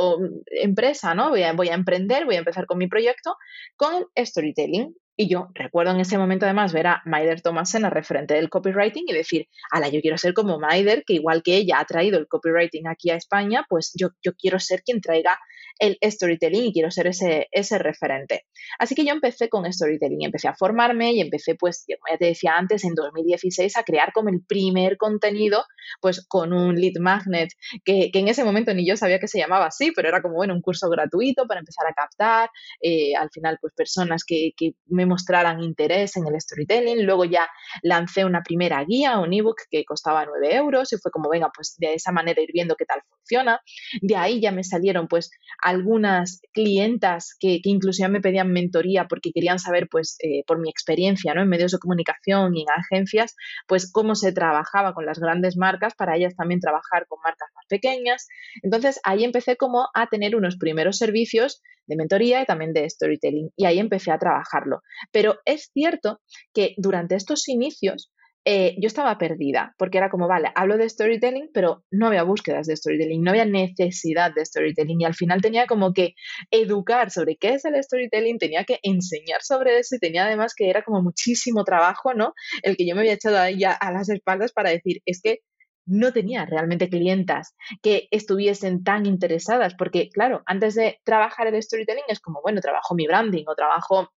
[0.46, 1.30] empresa, ¿no?
[1.30, 3.35] Voy a, voy a emprender, voy a empezar con mi proyecto
[3.76, 4.94] con storytelling.
[5.16, 9.05] Y yo recuerdo en ese momento además ver a Maider Thomasen, la referente del copywriting,
[9.07, 12.27] y decir, ala, yo quiero ser como Maider, que igual que ella ha traído el
[12.27, 15.38] copywriting aquí a España, pues yo, yo quiero ser quien traiga
[15.79, 18.46] el storytelling y quiero ser ese, ese referente.
[18.79, 22.27] Así que yo empecé con storytelling, empecé a formarme y empecé, pues, como ya te
[22.27, 25.64] decía antes, en 2016 a crear como el primer contenido,
[26.00, 27.50] pues con un lead magnet,
[27.85, 30.55] que, en ese momento ni yo sabía que se llamaba así, pero era como, bueno,
[30.55, 32.50] un curso gratuito para empezar a captar,
[32.81, 37.05] eh, al final, pues personas que, que me mostraran interés en el storytelling.
[37.05, 37.49] Luego ya
[37.83, 41.77] lancé una primera guía, un ebook que costaba 9 euros y fue como, venga, pues
[41.79, 43.61] de esa manera ir viendo qué tal funciona.
[44.01, 45.31] De ahí ya me salieron pues
[45.62, 51.35] algunas clientas que, incluso me pedían mentoría porque querían saber pues eh, por mi experiencia
[51.35, 51.43] ¿no?
[51.43, 53.37] en medios de comunicación y en agencias,
[53.67, 57.64] pues cómo se trabajaba con las grandes marcas para ellas también trabajar con marcas más
[57.69, 58.29] pequeñas.
[58.62, 63.51] Entonces ahí empecé como a tener unos primeros servicios de mentoría y también de storytelling
[63.57, 64.81] y ahí empecé a trabajarlo.
[65.12, 66.20] Pero es cierto
[66.53, 68.12] que durante estos inicios
[68.47, 72.66] eh, yo estaba perdida, porque era como, vale, hablo de storytelling, pero no había búsquedas
[72.66, 76.12] de storytelling, no había necesidad de storytelling y al final tenía como que
[76.51, 80.68] educar sobre qué es el storytelling, tenía que enseñar sobre eso y tenía además que
[80.68, 82.35] era como muchísimo trabajo, ¿no?
[82.62, 85.38] El que yo me había echado ahí a las espaldas para decir, es que
[85.87, 92.05] no tenía realmente clientas que estuviesen tan interesadas, porque claro, antes de trabajar el storytelling
[92.09, 94.11] es como, bueno, trabajo mi branding o trabajo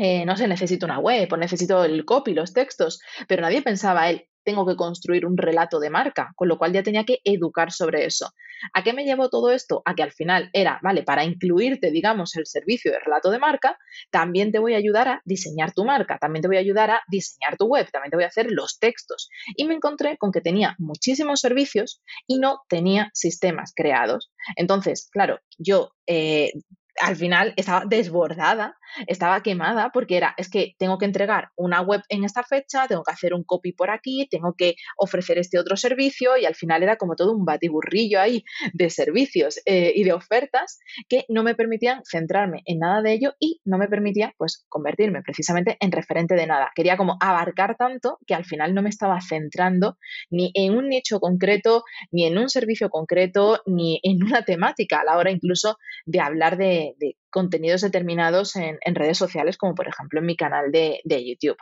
[0.00, 4.08] eh, no sé, necesito una web o necesito el copy, los textos, pero nadie pensaba
[4.08, 7.70] él, tengo que construir un relato de marca, con lo cual ya tenía que educar
[7.70, 8.30] sobre eso.
[8.72, 9.82] ¿A qué me llevó todo esto?
[9.84, 13.76] A que al final era, vale, para incluirte, digamos, el servicio de relato de marca,
[14.10, 17.02] también te voy a ayudar a diseñar tu marca, también te voy a ayudar a
[17.08, 19.28] diseñar tu web, también te voy a hacer los textos.
[19.54, 24.32] Y me encontré con que tenía muchísimos servicios y no tenía sistemas creados.
[24.56, 26.52] Entonces, claro, yo eh,
[27.00, 32.02] al final estaba desbordada, estaba quemada porque era, es que tengo que entregar una web
[32.08, 35.76] en esta fecha, tengo que hacer un copy por aquí, tengo que ofrecer este otro
[35.76, 40.12] servicio y al final era como todo un batiburrillo ahí de servicios eh, y de
[40.12, 44.64] ofertas que no me permitían centrarme en nada de ello y no me permitía pues
[44.68, 46.70] convertirme precisamente en referente de nada.
[46.74, 49.98] Quería como abarcar tanto que al final no me estaba centrando
[50.30, 55.04] ni en un nicho concreto, ni en un servicio concreto, ni en una temática a
[55.04, 60.20] la hora incluso de hablar de de, contenidos determinados en, redes sociales, como por ejemplo
[60.20, 61.56] en mi canal de, YouTube.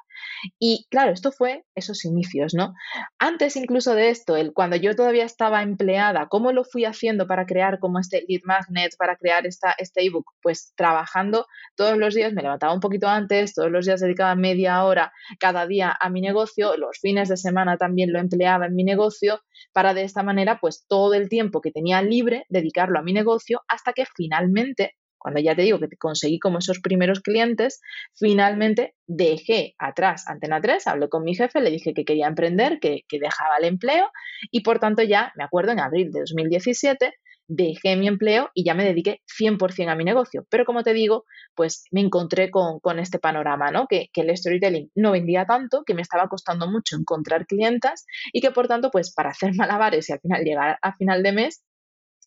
[0.59, 2.75] Y claro, esto fue esos inicios, ¿no?
[3.19, 7.47] Antes incluso de esto, el, cuando yo todavía estaba empleada, ¿cómo lo fui haciendo para
[7.47, 10.27] crear como este lead magnet, para crear esta, este ebook?
[10.41, 14.85] Pues trabajando todos los días, me levantaba un poquito antes, todos los días dedicaba media
[14.85, 18.85] hora cada día a mi negocio, los fines de semana también lo empleaba en mi
[18.85, 19.41] negocio,
[19.73, 23.63] para de esta manera, pues todo el tiempo que tenía libre, dedicarlo a mi negocio
[23.69, 24.95] hasta que finalmente
[25.27, 27.81] cuando ya te digo que conseguí como esos primeros clientes,
[28.15, 33.01] finalmente dejé atrás Antena 3, hablé con mi jefe, le dije que quería emprender, que,
[33.09, 34.09] que dejaba el empleo
[34.53, 37.13] y por tanto ya, me acuerdo, en abril de 2017
[37.49, 40.47] dejé mi empleo y ya me dediqué 100% a mi negocio.
[40.49, 41.25] Pero como te digo,
[41.57, 43.89] pues me encontré con, este panorama, ¿no?
[43.89, 48.41] Que, que, el storytelling no vendía tanto, que me estaba costando mucho encontrar clientas y
[48.41, 51.65] que por tanto, pues para hacer malabares y al final llegar a final de mes,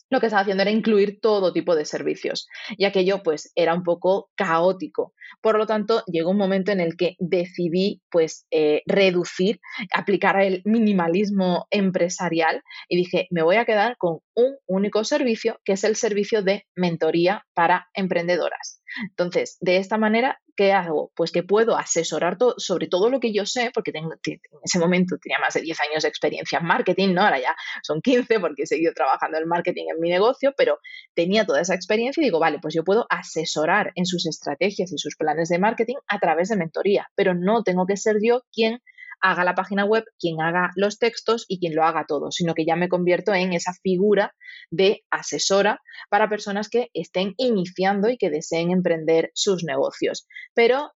[0.10, 3.84] lo que estaba haciendo era incluir todo tipo de servicios y aquello pues era un
[3.84, 5.13] poco caótico.
[5.41, 9.60] Por lo tanto, llegó un momento en el que decidí pues eh, reducir,
[9.93, 15.73] aplicar el minimalismo empresarial y dije, me voy a quedar con un único servicio que
[15.73, 18.82] es el servicio de mentoría para emprendedoras.
[19.10, 21.12] Entonces, de esta manera, ¿qué hago?
[21.15, 25.17] Pues que puedo asesorar sobre todo lo que yo sé, porque tengo, en ese momento
[25.21, 27.21] tenía más de 10 años de experiencia en marketing, ¿no?
[27.21, 30.80] Ahora ya son 15 porque he seguido trabajando en marketing en mi negocio, pero
[31.13, 34.97] tenía toda esa experiencia y digo, vale, pues yo puedo asesorar en sus estrategias y
[34.97, 38.80] sus planes de marketing a través de mentoría, pero no tengo que ser yo quien
[39.21, 42.65] haga la página web, quien haga los textos y quien lo haga todo, sino que
[42.65, 44.34] ya me convierto en esa figura
[44.71, 50.27] de asesora para personas que estén iniciando y que deseen emprender sus negocios.
[50.53, 50.91] Pero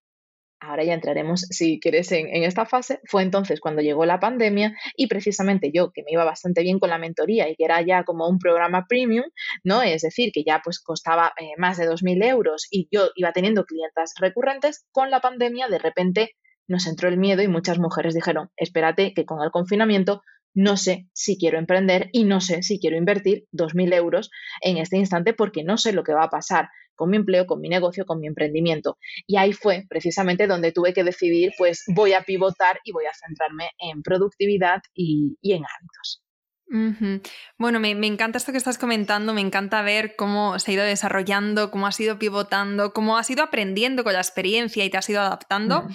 [0.63, 5.07] ahora ya entraremos, si quieres, en, esta fase, fue entonces cuando llegó la pandemia y
[5.07, 8.27] precisamente yo, que me iba bastante bien con la mentoría y que era ya como
[8.27, 9.25] un programa premium,
[9.63, 9.81] ¿no?
[9.81, 13.65] Es decir, que ya pues costaba eh, más de 2.000 euros y yo iba teniendo
[13.65, 16.31] clientas recurrentes, con la pandemia de repente
[16.67, 20.21] nos entró el miedo y muchas mujeres dijeron, espérate que con el confinamiento
[20.55, 24.29] no sé si quiero emprender y no sé si quiero invertir 2.000 euros
[24.61, 27.59] en este instante porque no sé lo que va a pasar con mi empleo, con
[27.59, 28.97] mi negocio, con mi emprendimiento.
[29.25, 33.13] Y ahí fue precisamente donde tuve que decidir, pues voy a pivotar y voy a
[33.13, 36.21] centrarme en productividad y, en hábitos.
[37.57, 41.71] Bueno, me, encanta esto que estás comentando, me encanta ver cómo se ha ido desarrollando,
[41.71, 45.21] cómo has ido pivotando, cómo has ido aprendiendo con la experiencia y te has ido
[45.21, 45.83] adaptando.
[45.83, 45.93] Mm.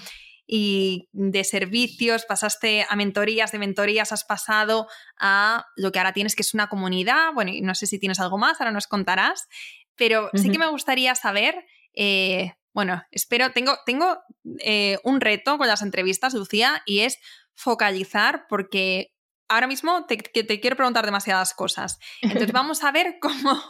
[0.50, 4.88] Y de servicios pasaste a mentorías, de mentorías has pasado
[5.20, 7.34] a lo que ahora tienes, que es una comunidad.
[7.34, 9.46] Bueno, y no sé si tienes algo más, ahora nos contarás.
[9.94, 14.20] Pero sí que me gustaría saber, eh, bueno, espero, tengo, tengo
[14.60, 17.18] eh, un reto con las entrevistas, Lucía, y es
[17.54, 19.12] focalizar porque
[19.48, 21.98] ahora mismo te, te quiero preguntar demasiadas cosas.
[22.22, 23.60] Entonces vamos a ver cómo,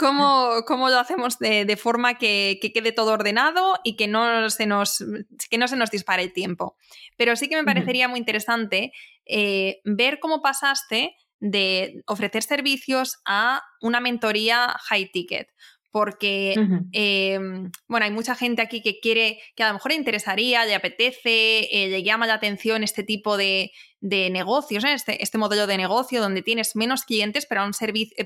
[0.00, 5.04] cómo, cómo lo hacemos de, forma que, quede todo ordenado y que no, se nos,
[5.50, 6.76] que no se nos dispare el tiempo.
[7.18, 8.92] Pero sí que me parecería muy interesante
[9.26, 15.48] eh, ver cómo pasaste de ofrecer servicios a una mentoría high ticket.
[15.92, 16.54] Porque,
[16.92, 20.76] em, bueno, hay mucha gente aquí que quiere, que a lo mejor le interesaría, le
[20.76, 24.92] apetece, eh, le llama la atención este tipo de, negocios, ¿eh?
[24.92, 27.72] este, este, modelo de negocio donde tienes menos clientes pero a un,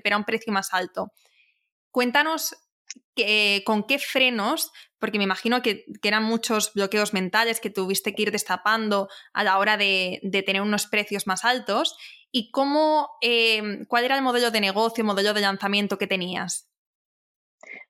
[0.02, 1.10] pero a un precio más alto.
[1.94, 2.56] Cuéntanos
[3.64, 8.32] con qué frenos, porque me imagino que, eran muchos bloqueos mentales que tuviste que ir
[8.32, 11.96] destapando a la hora de, tener unos precios más altos
[12.32, 16.68] y cómo, em, cuál era el modelo de negocio, modelo de lanzamiento que tenías.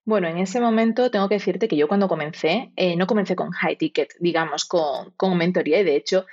[0.07, 3.51] Bueno, en ese momento tengo que decirte que yo cuando comencé, eh, no comencé con
[3.53, 6.27] high ticket, digamos, con, con, mentoría y de hecho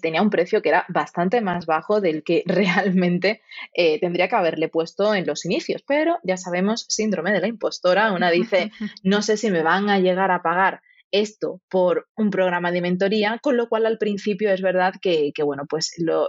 [0.00, 3.42] tenía un precio que era bastante más bajo del que realmente
[3.74, 5.82] eh, tendría que haberle puesto en los inicios.
[5.86, 9.98] Pero ya sabemos, síndrome de la impostora, una dice, no sé si me van a
[9.98, 14.60] llegar a pagar esto por un programa de mentoría, con lo cual al principio es
[14.60, 16.28] verdad que, bueno, pues lo,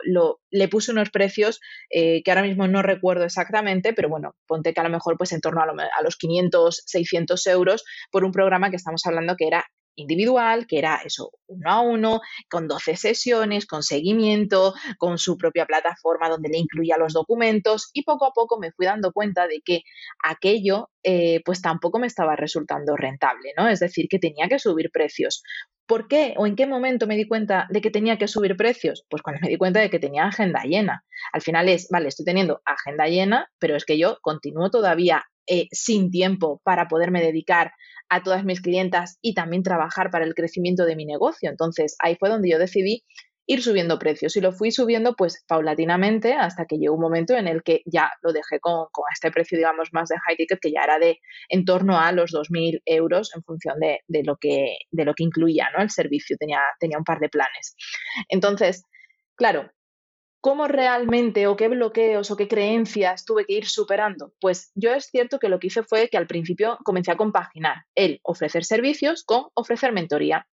[0.49, 4.79] le puse unos precios eh, que ahora mismo no recuerdo exactamente, pero bueno, ponte que
[4.81, 8.69] a lo mejor pues en torno a, a los 500, 600 euros por un programa
[8.69, 9.65] que estamos hablando que era
[9.99, 15.65] individual, que era eso, uno a uno, con 12 sesiones, con seguimiento, con su propia
[15.65, 19.61] plataforma donde le incluía los documentos y poco a poco me fui dando cuenta de
[19.63, 19.81] que
[20.23, 23.67] aquello eh, pues tampoco me estaba resultando rentable, ¿no?
[23.67, 25.43] Es decir, que tenía que subir precios.
[25.85, 29.05] ¿Por qué o en qué momento me di cuenta de que tenía que subir precios?
[29.09, 31.03] Pues cuando me di cuenta de que tenía agenda llena.
[31.33, 35.67] Al final es, vale, estoy teniendo agenda llena, pero es que yo continúo todavía eh,
[35.71, 37.71] sin tiempo para poderme dedicar
[38.07, 41.49] a todas mis clientas y también trabajar para el crecimiento de mi negocio.
[41.49, 43.03] Entonces ahí fue donde yo decidí
[43.47, 47.47] ir subiendo precios y lo fui subiendo pues paulatinamente hasta que llegó un momento en
[47.47, 50.83] el que ya lo dejé con, este precio digamos más de high ticket que ya
[50.83, 51.17] era de
[51.49, 54.77] en torno a los 2.000 euros en función de, lo, que,
[55.17, 55.81] incluía ¿no?
[55.81, 56.61] el servicio, tenía
[56.95, 57.75] un par de planes.
[58.27, 58.83] Entonces,
[59.35, 59.71] claro,
[60.41, 64.31] ¿Cómo realmente o qué bloqueos o qué creencias tuve que ir superando?
[64.39, 67.85] Pues yo es cierto que lo que hice fue que al principio comencé a compaginar
[67.93, 70.47] el ofrecer servicios con ofrecer mentoría.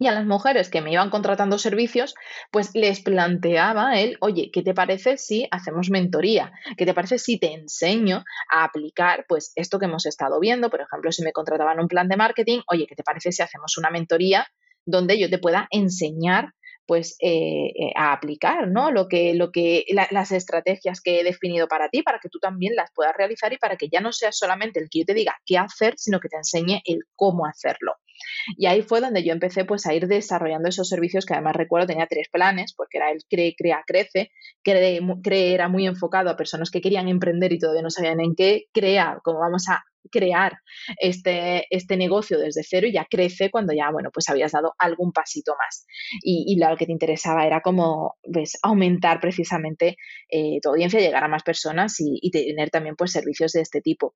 [0.00, 2.14] Y a las mujeres que me iban contratando servicios,
[2.52, 6.52] pues les planteaba él, oye, ¿qué te parece si hacemos mentoría?
[6.78, 10.70] ¿Qué te parece si te enseño a aplicar pues esto que hemos estado viendo?
[10.70, 13.76] Por ejemplo, si me contrataban un plan de marketing, oye, ¿qué te parece si hacemos
[13.76, 14.46] una mentoría
[14.86, 16.54] donde yo te pueda enseñar
[16.88, 18.90] pues eh, eh, a aplicar, ¿no?
[18.90, 22.74] Lo que, lo que, las estrategias que he definido para ti, para que tú también
[22.74, 25.36] las puedas realizar y para que ya no sea solamente el que yo te diga
[25.44, 27.92] qué hacer, sino que te enseñe el cómo hacerlo.
[28.56, 31.88] Y ahí fue donde yo empecé pues a ir desarrollando esos servicios que además recuerdo
[31.88, 34.30] tenía tres planes, porque era el CRE, CREA, CRECE,
[34.64, 38.34] CRE, CRE era muy enfocado a personas que querían emprender y todavía no sabían en
[38.34, 40.52] qué, CREA, como vamos a crear
[40.98, 45.12] este, este negocio desde cero y ya crece cuando ya, bueno, pues habías dado algún
[45.12, 45.86] pasito más.
[46.22, 49.96] Y, lo que te interesaba era como, ves, aumentar precisamente
[50.28, 54.14] eh, tu audiencia, llegar a más personas y, tener también pues servicios de este tipo.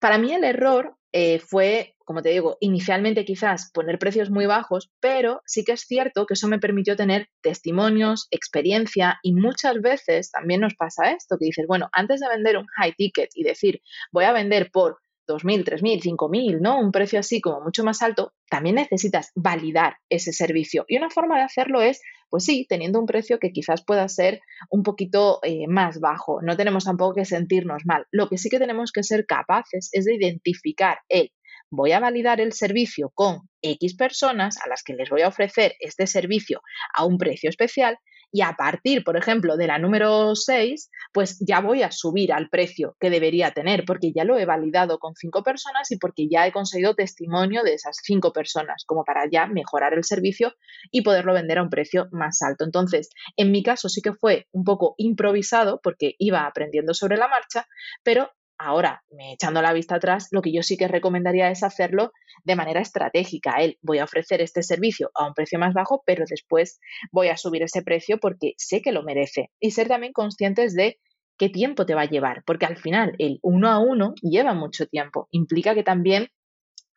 [0.00, 4.90] Para mí el error eh, fue, como te digo, inicialmente quizás poner precios muy bajos,
[5.00, 10.30] pero sí que es cierto que eso me permitió tener testimonios, experiencia y muchas veces
[10.30, 13.80] también nos pasa esto, que dices, bueno, antes de vender un high ticket y decir,
[14.12, 14.98] voy a vender por
[15.28, 16.80] 2.000, 3.000, 5.000, ¿no?
[16.80, 20.84] Un precio así como mucho más alto, también necesitas validar ese servicio.
[20.88, 22.00] Y una forma de hacerlo es,
[22.30, 26.40] pues sí, teniendo un precio que quizás pueda ser un poquito eh, más bajo.
[26.42, 28.06] No tenemos tampoco que sentirnos mal.
[28.10, 31.30] Lo que sí que tenemos que ser capaces es de identificar el
[31.70, 35.74] voy a validar el servicio con X personas a las que les voy a ofrecer
[35.80, 36.62] este servicio
[36.94, 37.98] a un precio especial
[38.30, 42.48] y a partir, por ejemplo, de la número 6, pues ya voy a subir al
[42.48, 46.46] precio que debería tener, porque ya lo he validado con cinco personas y porque ya
[46.46, 50.52] he conseguido testimonio de esas cinco personas, como para ya mejorar el servicio
[50.90, 52.64] y poderlo vender a un precio más alto.
[52.64, 57.28] Entonces, en mi caso sí que fue un poco improvisado porque iba aprendiendo sobre la
[57.28, 57.66] marcha,
[58.02, 62.12] pero Ahora, me echando la vista atrás, lo que yo sí que recomendaría es hacerlo
[62.42, 63.52] de manera estratégica.
[63.60, 66.80] Él, voy a ofrecer este servicio a un precio más bajo, pero después
[67.12, 69.50] voy a subir ese precio porque sé que lo merece.
[69.60, 70.98] Y ser también conscientes de
[71.38, 74.86] qué tiempo te va a llevar, porque al final el uno a uno lleva mucho
[74.86, 75.28] tiempo.
[75.30, 76.28] Implica que también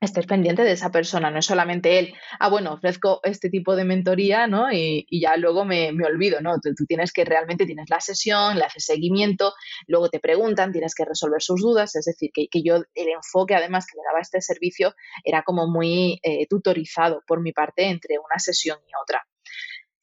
[0.02, 3.86] estés pendiente de esa persona, no es solamente él, ah, bueno, ofrezco este tipo de
[3.86, 4.72] mentoría, ¿no?
[4.74, 6.56] Y, ya luego me, olvido, ¿no?
[6.60, 9.54] Tú, tienes que realmente tienes la sesión, le haces seguimiento,
[9.88, 13.86] luego te preguntan, tienes que resolver sus dudas, es decir, que, yo el enfoque además
[13.86, 14.94] que le daba este servicio
[15.24, 19.24] era como muy eh, tutorizado por mi parte entre una sesión y otra.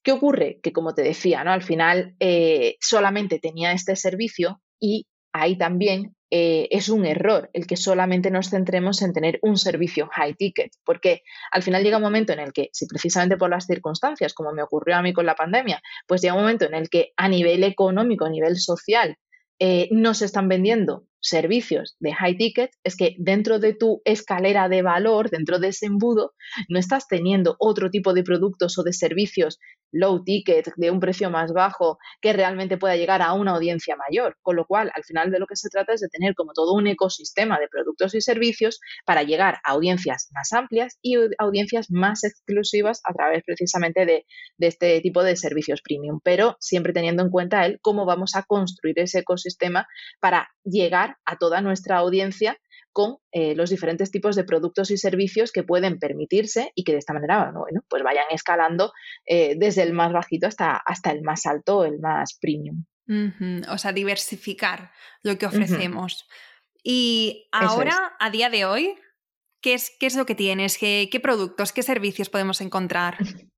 [0.03, 0.61] ¿Qué ocurre?
[0.62, 1.53] Que como te decía, ¿no?
[1.53, 7.66] Al final eh, solamente tenía este servicio y ahí también eh, es un error el
[7.66, 12.03] que solamente nos centremos en tener un servicio high ticket, porque al final llega un
[12.03, 15.26] momento en el que, si precisamente por las circunstancias, como me ocurrió a mí con
[15.26, 19.16] la pandemia, pues llega un momento en el que a nivel económico, a nivel social,
[19.61, 24.68] eh, no se están vendiendo servicios de high ticket, es que dentro de tu escalera
[24.68, 26.35] de valor, dentro de ese embudo,
[26.68, 29.59] no estás teniendo otro tipo de productos o de servicios
[29.93, 34.36] low ticket, de un precio más bajo, que realmente pueda llegar a una audiencia mayor.
[34.43, 36.74] Con lo cual, al final de lo que se trata es de tener como todo
[36.74, 42.24] un ecosistema de productos y servicios para llegar a audiencias más amplias y audiencias más
[42.24, 44.24] exclusivas a través precisamente de,
[44.59, 48.99] este tipo de servicios premium, pero siempre teniendo en cuenta el cómo vamos a construir
[48.99, 49.86] ese ecosistema
[50.20, 52.59] para llegar a toda nuestra audiencia
[52.99, 56.99] con eh, los diferentes tipos de productos y servicios que pueden permitirse y que de
[56.99, 58.92] esta manera bueno, pues vayan escalando
[59.24, 62.86] eh, desde el más bajito hasta, hasta el más alto, el más premium.
[63.70, 64.90] O sea, diversificar
[65.22, 66.28] lo que ofrecemos.
[66.82, 68.96] Y ahora, a día de hoy,
[69.62, 70.76] ¿qué es, qué es lo que tienes?
[70.76, 73.16] ¿Qué, ¿Qué productos, qué servicios podemos encontrar?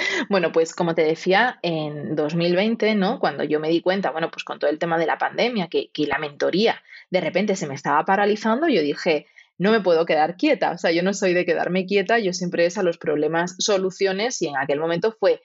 [0.28, 3.18] Bueno, pues como te decía, en 2020, ¿no?
[3.20, 5.90] Cuando yo me di cuenta, bueno, pues con todo el tema de la pandemia, que,
[5.92, 9.26] que la mentoría de repente se me estaba paralizando, yo dije,
[9.60, 10.72] no me puedo quedar quieta.
[10.72, 14.40] O sea, yo no soy de quedarme quieta, yo siempre es a los problemas soluciones
[14.40, 15.42] y en aquel momento fue,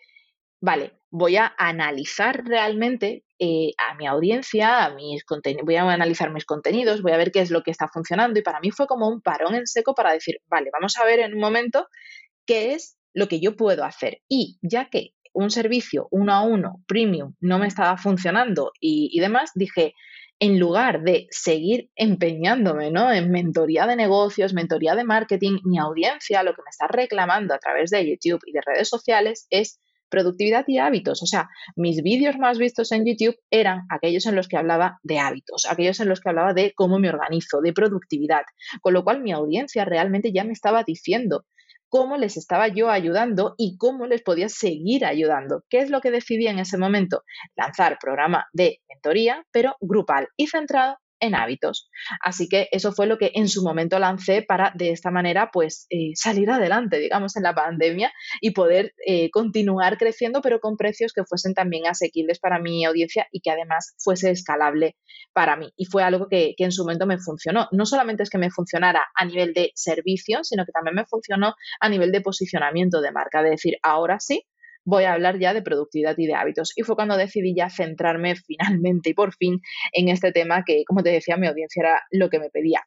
[0.62, 5.26] vale, voy a analizar realmente eh, a mi audiencia, a mis
[5.64, 8.44] voy a analizar mis contenidos, voy a ver qué es lo que está funcionando y
[8.44, 11.34] para mí fue como un parón en seco para decir, vale, vamos a ver en
[11.34, 11.88] un momento
[12.46, 14.22] qué es lo que yo puedo hacer.
[14.30, 19.52] Y ya que un servicio uno a uno, premium, no me estaba funcionando y, demás,
[19.56, 19.94] dije,
[20.40, 23.12] en lugar de seguir empeñándome ¿no?
[23.12, 27.60] en mentoría de negocios, mentoría de marketing, mi audiencia lo que me está reclamando a
[27.60, 31.22] través de YouTube y de redes sociales es productividad y hábitos.
[31.24, 35.20] O sea, mis vídeos más vistos en YouTube eran aquellos en los que hablaba de
[35.20, 38.44] hábitos, aquellos en los que hablaba de cómo me organizo, de productividad.
[38.82, 41.46] Con lo cual mi audiencia realmente ya me estaba diciendo,
[41.90, 45.64] cómo les estaba yo ayudando y cómo les podía seguir ayudando.
[45.70, 47.24] ¿Qué es lo que decidí en ese momento?
[47.56, 51.90] Lanzar programa de mentoría, pero grupal y centrado en hábitos.
[52.22, 55.88] Así que eso fue lo que en su momento lancé para de esta manera pues
[55.90, 58.12] eh, salir adelante, digamos, en la pandemia
[58.42, 63.28] y poder eh, continuar creciendo, pero con precios que fuesen también asequibles para mi audiencia
[63.32, 64.96] y que además fuese escalable
[65.34, 65.72] para mí.
[65.76, 67.68] Y fue algo que, que en su momento me funcionó.
[67.72, 71.56] No solamente es que me funcionara a nivel de servicio, sino que también me funcionó
[71.80, 74.46] a nivel de posicionamiento de marca, de decir, ahora sí,
[74.86, 76.72] voy a hablar ya de productividad y de hábitos.
[76.76, 79.60] Y fue cuando decidí ya centrarme finalmente y por fin
[79.92, 82.82] en este tema que, como te decía, mi audiencia era lo que me pedía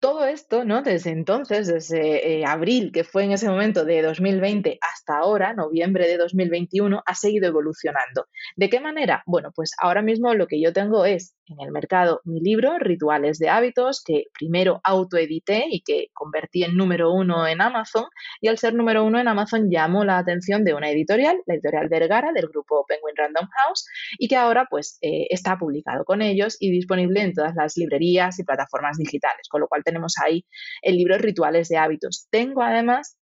[0.00, 0.82] todo esto, ¿no?
[0.82, 6.06] Desde entonces, desde eh, abril, que fue en ese momento de 2020, hasta ahora, noviembre
[6.06, 8.26] de 2021, ha seguido evolucionando.
[8.56, 9.22] ¿De qué manera?
[9.26, 13.38] Bueno, pues ahora mismo lo que yo tengo es en el mercado mi libro, Rituales
[13.38, 18.04] de Hábitos, que primero autoedité y que convertí en número uno en Amazon.
[18.40, 21.88] Y al ser número uno en Amazon llamó la atención de una editorial, la editorial
[21.88, 23.86] Vergara, del grupo Penguin Random House,
[24.18, 28.38] y que ahora pues eh, está publicado con ellos y disponible en todas las librerías
[28.38, 30.44] y plataformas digitales, con lo cual tenemos ahí
[30.82, 32.28] el libro Rituales de Hábitos.
[32.30, 33.17] Tengo además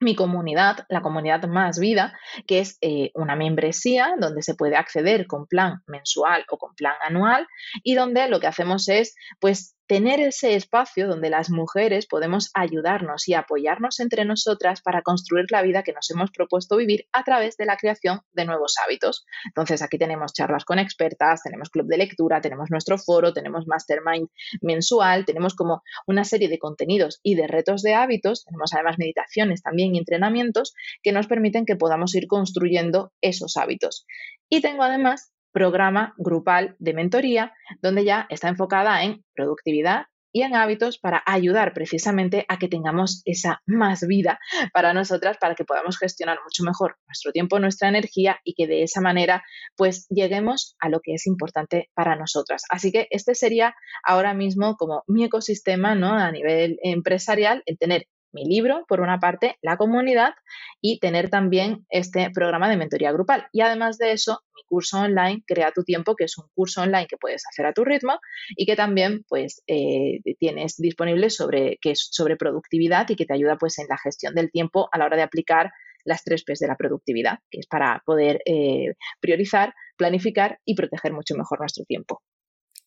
[0.00, 5.26] mi comunidad, la comunidad Más Vida, que es eh, una membresía donde se puede acceder
[5.26, 7.46] con plan mensual o con plan anual
[7.82, 13.26] y donde lo que hacemos es, pues, tener ese espacio donde las mujeres podemos ayudarnos
[13.26, 17.56] y apoyarnos entre nosotras para construir la vida que nos hemos propuesto vivir a través
[17.56, 19.24] de la creación de nuevos hábitos.
[19.46, 24.28] Entonces, aquí tenemos charlas con expertas, tenemos club de lectura, tenemos nuestro foro, tenemos mastermind
[24.60, 29.62] mensual, tenemos como una serie de contenidos y de retos de hábitos, tenemos además meditaciones
[29.62, 34.06] también y entrenamientos que nos permiten que podamos ir construyendo esos hábitos.
[34.50, 40.54] Y tengo además programa grupal de mentoría, donde ya está enfocada en productividad y en
[40.54, 44.38] hábitos para ayudar precisamente a que tengamos esa más vida
[44.72, 48.82] para nosotras, para que podamos gestionar mucho mejor nuestro tiempo, nuestra energía y que de
[48.82, 49.42] esa manera
[49.76, 52.62] pues lleguemos a lo que es importante para nosotras.
[52.70, 53.74] Así que este sería
[54.04, 56.12] ahora mismo como mi ecosistema, ¿no?
[56.12, 60.34] A nivel empresarial, el tener mi libro, por una parte, la comunidad
[60.80, 63.46] y tener también este programa de mentoría grupal.
[63.52, 67.06] Y además de eso, mi curso online, Crea tu tiempo, que es un curso online
[67.06, 68.18] que puedes hacer a tu ritmo
[68.50, 73.34] y que también pues eh, tienes disponible sobre, que es sobre productividad y que te
[73.34, 75.70] ayuda pues en la gestión del tiempo a la hora de aplicar
[76.04, 81.12] las tres P's de la productividad, que es para poder eh, priorizar, planificar y proteger
[81.12, 82.22] mucho mejor nuestro tiempo.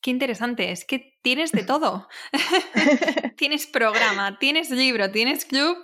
[0.01, 2.07] Qué interesante, es que tienes de todo.
[3.37, 5.77] tienes programa, tienes libro, tienes club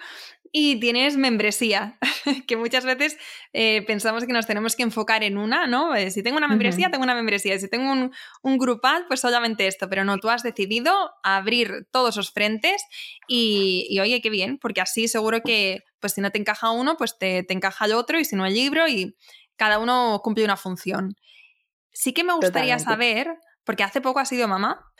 [0.51, 1.99] y tienes membresía,
[2.47, 3.17] que muchas veces
[3.53, 5.93] eh, pensamos que nos tenemos que enfocar en una, ¿no?
[5.93, 7.59] Eh, si tengo una membresía, tengo una membresía.
[7.59, 8.11] Si tengo un,
[8.41, 9.89] un, grupal, pues solamente esto.
[9.89, 10.93] Pero no, tú has decidido
[11.23, 12.83] abrir todos esos frentes
[13.27, 16.97] y, y, oye, qué bien, porque así seguro que, pues si no te encaja uno,
[16.97, 19.15] pues te, te encaja el otro y si no el libro y
[19.57, 21.15] cada uno cumple una función.
[21.91, 23.37] Sí que me gustaría saber
[23.67, 24.93] porque hace poco has sido mamá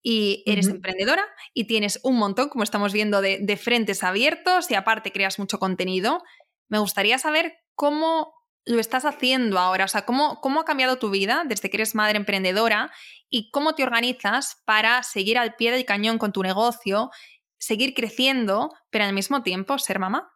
[0.00, 5.10] y eres emprendedora y tienes un montón, como estamos viendo, de, frentes abiertos y aparte
[5.10, 6.22] creas mucho contenido.
[6.68, 8.32] Me gustaría saber cómo
[8.64, 11.96] lo estás haciendo ahora, o sea, cómo, cómo ha cambiado tu vida desde que eres
[11.96, 12.92] madre emprendedora
[13.28, 17.10] y cómo te organizas para seguir al pie del cañón con tu negocio,
[17.58, 20.31] seguir creciendo, pero al mismo tiempo ser mamá.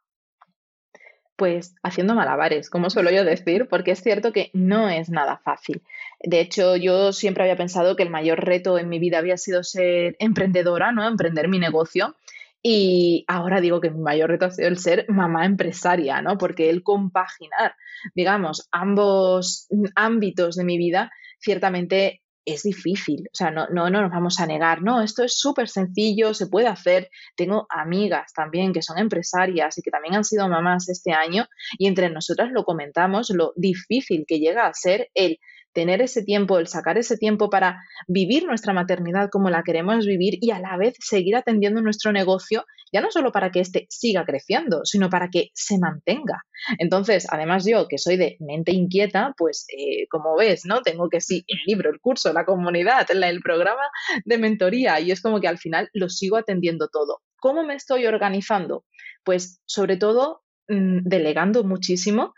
[1.36, 5.82] Pues haciendo malabares, como suelo yo decir, porque es cierto que no es nada fácil.
[6.20, 9.62] De hecho, yo siempre había pensado que el mayor reto en mi vida había sido
[9.62, 11.06] ser emprendedora, ¿no?
[11.06, 12.16] Emprender mi negocio.
[12.62, 16.38] Y ahora digo que mi mayor reto ha sido el ser mamá empresaria, ¿no?
[16.38, 17.76] Porque el compaginar,
[18.14, 24.10] digamos, ambos ámbitos de mi vida, ciertamente es difícil, o sea, no, no, no nos
[24.10, 27.10] vamos a negar, no, esto es súper sencillo, se puede hacer.
[27.34, 31.88] Tengo amigas también que son empresarias y que también han sido mamás este año y
[31.88, 35.40] entre nosotras lo comentamos, lo difícil que llega a ser el
[35.76, 40.38] tener ese tiempo, el sacar ese tiempo para vivir nuestra maternidad como la queremos vivir
[40.40, 42.64] y a la vez seguir atendiendo nuestro negocio,
[42.94, 46.46] ya no solo para que éste siga creciendo, sino para que se mantenga.
[46.78, 50.80] Entonces, además yo, que soy de mente inquieta, pues eh, como ves, ¿no?
[50.80, 53.82] Tengo que sí, el libro, el curso, la comunidad, el programa
[54.24, 57.20] de mentoría y es como que al final lo sigo atendiendo todo.
[57.38, 58.86] ¿Cómo me estoy organizando?
[59.24, 62.32] Pues sobre todo mm, delegando muchísimo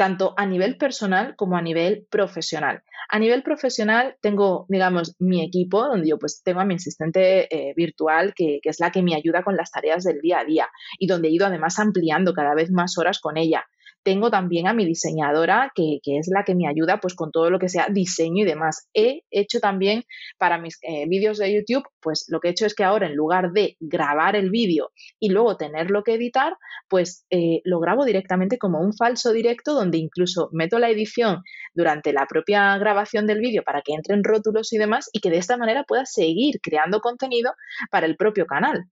[0.00, 2.82] tanto a nivel personal como a nivel profesional.
[3.10, 7.74] A nivel profesional tengo, digamos, mi equipo, donde yo pues tengo a mi asistente eh,
[7.76, 10.68] virtual, que, que es la que me ayuda con las tareas del día a día
[10.98, 13.66] y donde he ido además ampliando cada vez más horas con ella.
[14.02, 17.58] Tengo también a mi diseñadora, que, es la que me ayuda pues con todo lo
[17.58, 18.88] que sea diseño y demás.
[18.94, 20.04] He hecho también
[20.38, 23.14] para mis eh, vídeos de YouTube, pues lo que he hecho es que ahora en
[23.14, 26.54] lugar de grabar el vídeo y luego tenerlo que editar,
[26.88, 31.42] pues eh, lo grabo directamente como un falso directo donde incluso meto la edición
[31.74, 35.38] durante la propia grabación del vídeo para que entren rótulos y demás y que de
[35.38, 37.52] esta manera pueda seguir creando contenido
[37.90, 38.86] para el propio canal.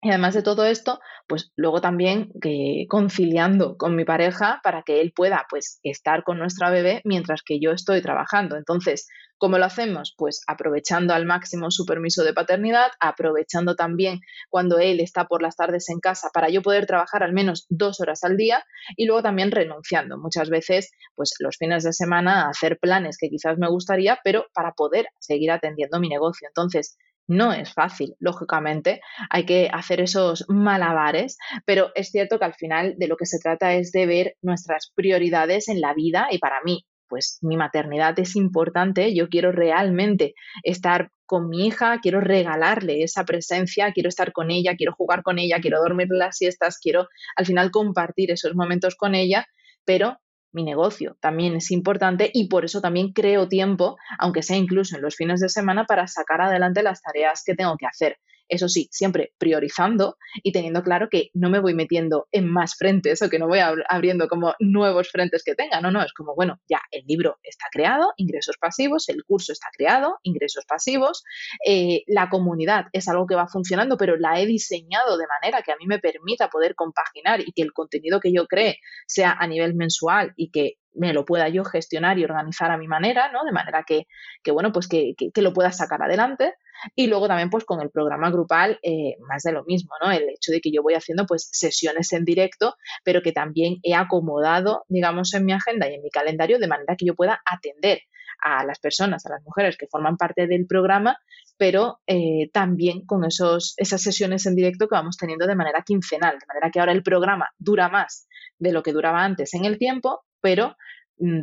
[0.00, 5.00] Y además de todo esto, pues luego también que conciliando con mi pareja para que
[5.00, 8.56] él pueda pues estar con nuestra bebé mientras que yo estoy trabajando.
[8.56, 10.14] Entonces, ¿cómo lo hacemos?
[10.16, 14.20] Pues aprovechando al máximo su permiso de paternidad, aprovechando también
[14.50, 18.00] cuando él está por las tardes en casa para yo poder trabajar al menos dos
[18.00, 18.64] horas al día
[18.96, 23.30] y luego también renunciando muchas veces pues los fines de semana a hacer planes que
[23.30, 26.46] quizás me gustaría, pero para poder seguir atendiendo mi negocio.
[26.46, 26.96] Entonces,
[27.28, 29.00] no es fácil, lógicamente,
[29.30, 33.38] hay que hacer esos malabares, pero es cierto que al final de lo que se
[33.38, 38.18] trata es de ver nuestras prioridades en la vida y para mí, pues mi maternidad
[38.18, 44.32] es importante, yo quiero realmente estar con mi hija, quiero regalarle esa presencia, quiero estar
[44.32, 48.54] con ella, quiero jugar con ella, quiero dormir las siestas, quiero al final compartir esos
[48.54, 49.46] momentos con ella,
[49.84, 50.18] pero
[50.52, 55.02] mi negocio también es importante y por eso también creo tiempo, aunque sea incluso en
[55.02, 58.18] los fines de semana, para sacar adelante las tareas que tengo que hacer.
[58.48, 63.20] Eso sí, siempre priorizando y teniendo claro que no me voy metiendo en más frentes
[63.22, 65.80] o que no voy abriendo como nuevos frentes que tenga.
[65.80, 69.68] No, no, es como, bueno, ya el libro está creado, ingresos pasivos, el curso está
[69.76, 71.24] creado, ingresos pasivos,
[71.66, 75.72] eh, la comunidad es algo que va funcionando, pero la he diseñado de manera que
[75.72, 79.46] a mí me permita poder compaginar y que el contenido que yo cree sea a
[79.46, 83.44] nivel mensual y que me lo pueda yo gestionar y organizar a mi manera, ¿no?
[83.44, 84.06] De manera que,
[84.50, 86.54] bueno, pues que, lo pueda sacar adelante.
[86.94, 90.10] Y luego también, pues con el programa grupal, eh, más de lo mismo, ¿no?
[90.10, 93.94] El hecho de que yo voy haciendo, pues, sesiones en directo, pero que también he
[93.94, 98.00] acomodado, digamos, en mi agenda y en mi calendario de manera que yo pueda atender
[98.40, 101.18] a las personas, a las mujeres que forman parte del programa,
[101.56, 106.38] pero eh, también con esos, esas sesiones en directo que vamos teniendo de manera quincenal,
[106.38, 109.78] de manera que ahora el programa dura más de lo que duraba antes en el
[109.78, 110.76] tiempo, pero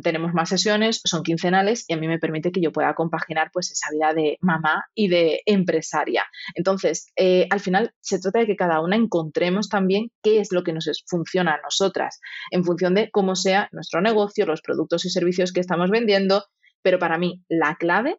[0.02, 3.70] tenemos más sesiones, son quincenales y a mí me permite que yo pueda compaginar pues
[3.70, 6.24] esa vida de mamá y de empresaria.
[6.54, 10.62] Entonces, eh, al final se trata de que cada una encontremos también qué es lo
[10.62, 12.20] que nos funciona a nosotras
[12.50, 16.44] en función de cómo sea nuestro negocio, los productos y servicios que estamos vendiendo,
[16.82, 18.18] pero para mí la clave,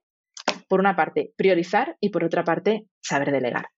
[0.67, 3.69] por una parte, priorizar y por otra parte, saber delegar.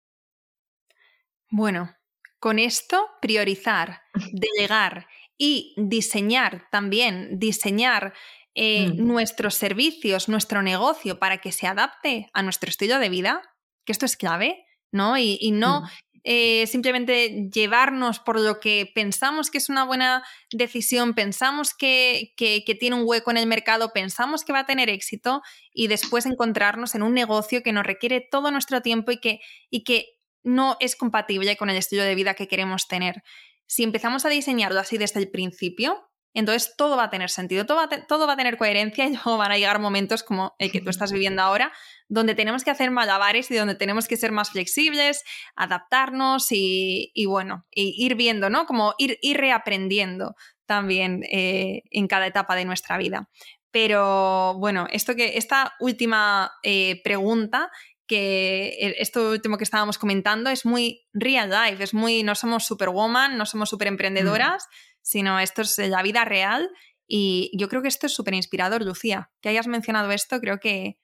[1.52, 1.96] Bueno,
[2.40, 4.02] con esto, priorizar,
[4.34, 5.08] delegar
[5.42, 8.14] y diseñar también, diseñar
[8.54, 9.08] eh, mm.
[9.08, 13.42] nuestros servicios, nuestro negocio para que se adapte a nuestro estilo de vida,
[13.86, 15.18] que esto es clave, ¿no?
[15.18, 15.86] Y, no mm.
[16.26, 22.76] eh, simplemente llevarnos por lo que pensamos que es una buena decisión, pensamos que, que,
[22.78, 25.42] tiene un hueco en el mercado, pensamos que va a tener éxito
[25.74, 29.86] y después encontrarnos en un negocio que nos requiere todo nuestro tiempo y que, y
[29.86, 33.24] que no es compatible con el estilo de vida que queremos tener
[33.70, 37.78] si empezamos a diseñarlo así desde el principio, entonces todo va a tener sentido, todo
[37.78, 41.12] va a, tener coherencia y luego van a llegar momentos como el que tú estás
[41.12, 41.72] viviendo ahora,
[42.08, 45.24] donde tenemos que hacer malabares y donde tenemos que ser más flexibles,
[45.56, 48.66] adaptarnos y, bueno, ir viendo, ¿no?
[48.66, 53.30] Como ir, ir reaprendiendo también eh, en cada etapa de nuestra vida.
[53.70, 57.70] Pero bueno, esto que, esta última eh, pregunta
[58.10, 63.38] que esto último que estábamos comentando es muy real life, es muy, no somos superwoman,
[63.38, 64.68] no somos super emprendedoras,
[65.04, 66.70] sino esto es la vida real.
[67.08, 69.32] Y yo creo que esto es súper inspirador, Lucía.
[69.42, 70.98] Que hayas mencionado esto creo que,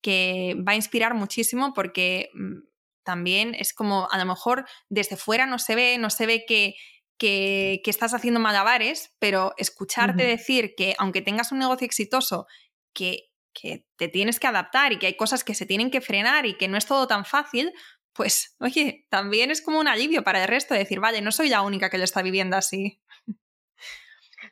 [0.00, 2.60] que va a inspirar muchísimo porque mm,
[3.02, 6.74] también es como a lo mejor desde fuera no se ve, no se ve que,
[7.18, 12.46] que, estás haciendo malabares, pero escucharte decir que aunque tengas un negocio exitoso,
[12.94, 16.46] que que te tienes que adaptar y que hay cosas que se tienen que frenar
[16.46, 17.72] y que no es todo tan fácil,
[18.12, 21.62] pues oye, también es como un alivio para el resto decir, vale, no soy la
[21.62, 23.00] única que lo está viviendo así.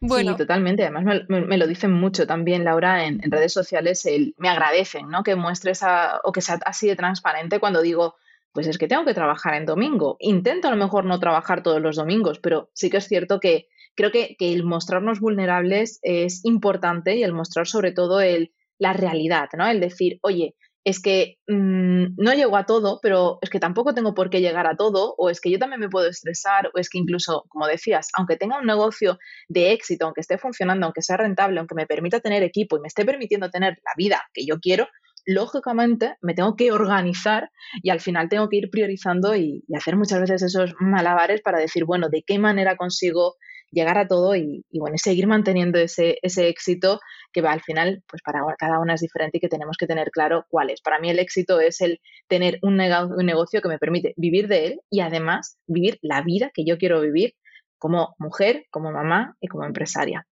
[0.02, 0.32] Bueno.
[0.32, 0.84] Sí, totalmente.
[0.84, 4.08] Además, me, lo dicen mucho también, Laura, en, redes sociales.
[4.38, 5.22] me agradecen ¿no?
[5.24, 5.82] que muestres
[6.22, 8.14] o que sea así de transparente cuando digo,
[8.52, 10.16] pues es que tengo que trabajar en domingo.
[10.20, 13.68] Intento a lo mejor no trabajar todos los domingos, pero sí que es cierto que
[13.94, 18.92] creo que, que el mostrarnos vulnerables es importante y el mostrar sobre todo el, la
[18.92, 19.68] realidad, ¿no?
[19.68, 24.14] El decir, oye, es que mm, no llego a todo, pero es que tampoco tengo
[24.14, 26.88] por qué llegar a todo, o es que yo también me puedo estresar, o es
[26.88, 29.18] que incluso, como decías, aunque tenga un negocio
[29.48, 32.88] de éxito, aunque esté funcionando, aunque sea rentable, aunque me permita tener equipo y me
[32.88, 34.88] esté permitiendo tener la vida que yo quiero,
[35.26, 37.50] lógicamente me tengo que organizar
[37.82, 41.84] y al final tengo que ir priorizando y, hacer muchas veces esos malabares para decir,
[41.84, 43.36] bueno, ¿de qué manera consigo
[43.70, 47.00] llegar a todo y, bueno, seguir manteniendo ese, ese éxito
[47.32, 50.10] que va al final, pues para cada una es diferente y que tenemos que tener
[50.10, 50.80] claro cuál es.
[50.80, 54.80] Para mí el éxito es el tener un, negocio que me permite vivir de él
[54.90, 57.34] y además vivir la vida que yo quiero vivir
[57.78, 60.26] como mujer, como mamá y como empresaria.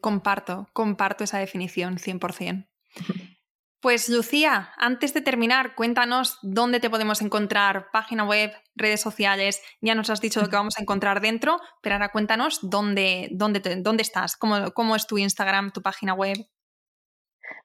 [0.00, 2.66] Comparto, comparto esa definición 100%.
[3.80, 9.94] Pues Lucía, antes de terminar, cuéntanos dónde te podemos encontrar, página web, redes sociales, ya
[9.94, 14.02] nos has dicho lo que vamos a encontrar dentro, pero ahora cuéntanos dónde, dónde, dónde
[14.02, 16.38] estás, cómo, cómo es tu Instagram, tu página web.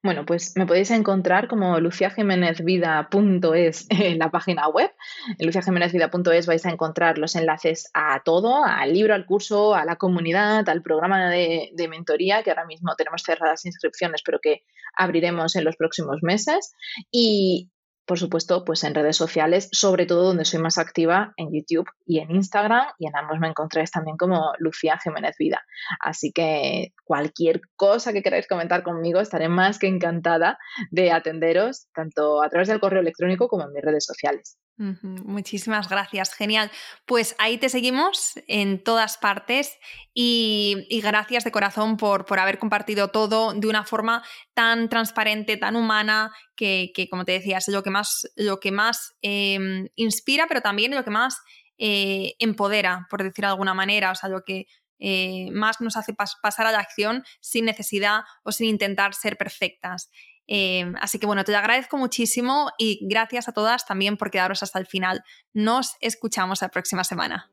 [0.01, 4.91] Bueno, pues me podéis encontrar como luciajimenezvida.es en la página web.
[5.37, 9.95] En luciajimenezvida.es vais a encontrar los enlaces a todo, al libro, al curso, a la
[9.95, 14.63] comunidad, al programa de mentoría, que ahora mismo tenemos cerradas inscripciones, pero que
[14.95, 16.73] abriremos en los próximos meses.
[17.11, 17.69] Y
[18.05, 22.19] por supuesto, pues en redes sociales, sobre todo donde soy más activa, en YouTube y
[22.19, 25.61] en Instagram, y en ambos me encontráis también como Lucía Jiménez Vida.
[25.99, 30.57] Así que cualquier cosa que queráis comentar conmigo, estaré más que encantada
[30.91, 34.57] de atenderos, tanto a través del correo electrónico como en mis redes sociales.
[34.75, 36.71] Muchísimas gracias, genial.
[37.05, 39.77] Pues ahí te seguimos en todas partes
[40.15, 44.23] y, gracias de corazón por, por, haber compartido todo de una forma
[44.55, 49.13] tan transparente, tan humana, que, como te decía, es lo que más, lo que más
[49.21, 51.37] em, inspira, pero también lo que más
[51.77, 54.65] eh, empodera, por decir de alguna manera, o sea, lo que
[54.97, 60.09] eh, más nos hace pasar a la acción sin necesidad o sin intentar ser perfectas.
[60.47, 64.79] Em, así que bueno, te agradezco muchísimo y gracias a todas también por quedaros hasta
[64.79, 65.23] el final.
[65.53, 67.49] Nos escuchamos la próxima semana.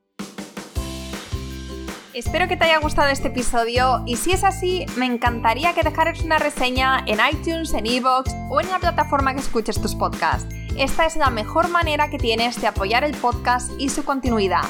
[2.13, 6.21] Espero que te haya gustado este episodio y si es así, me encantaría que dejaras
[6.23, 10.53] una reseña en iTunes, en Evox o en la plataforma que escuches tus podcasts.
[10.77, 14.65] Esta es la mejor manera que tienes de apoyar el podcast y su continuidad.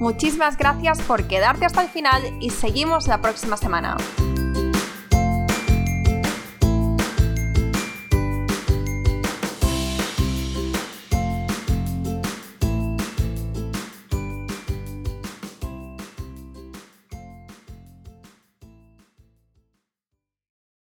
[0.00, 3.96] Muchísimas gracias por quedarte hasta el final y seguimos la próxima semana.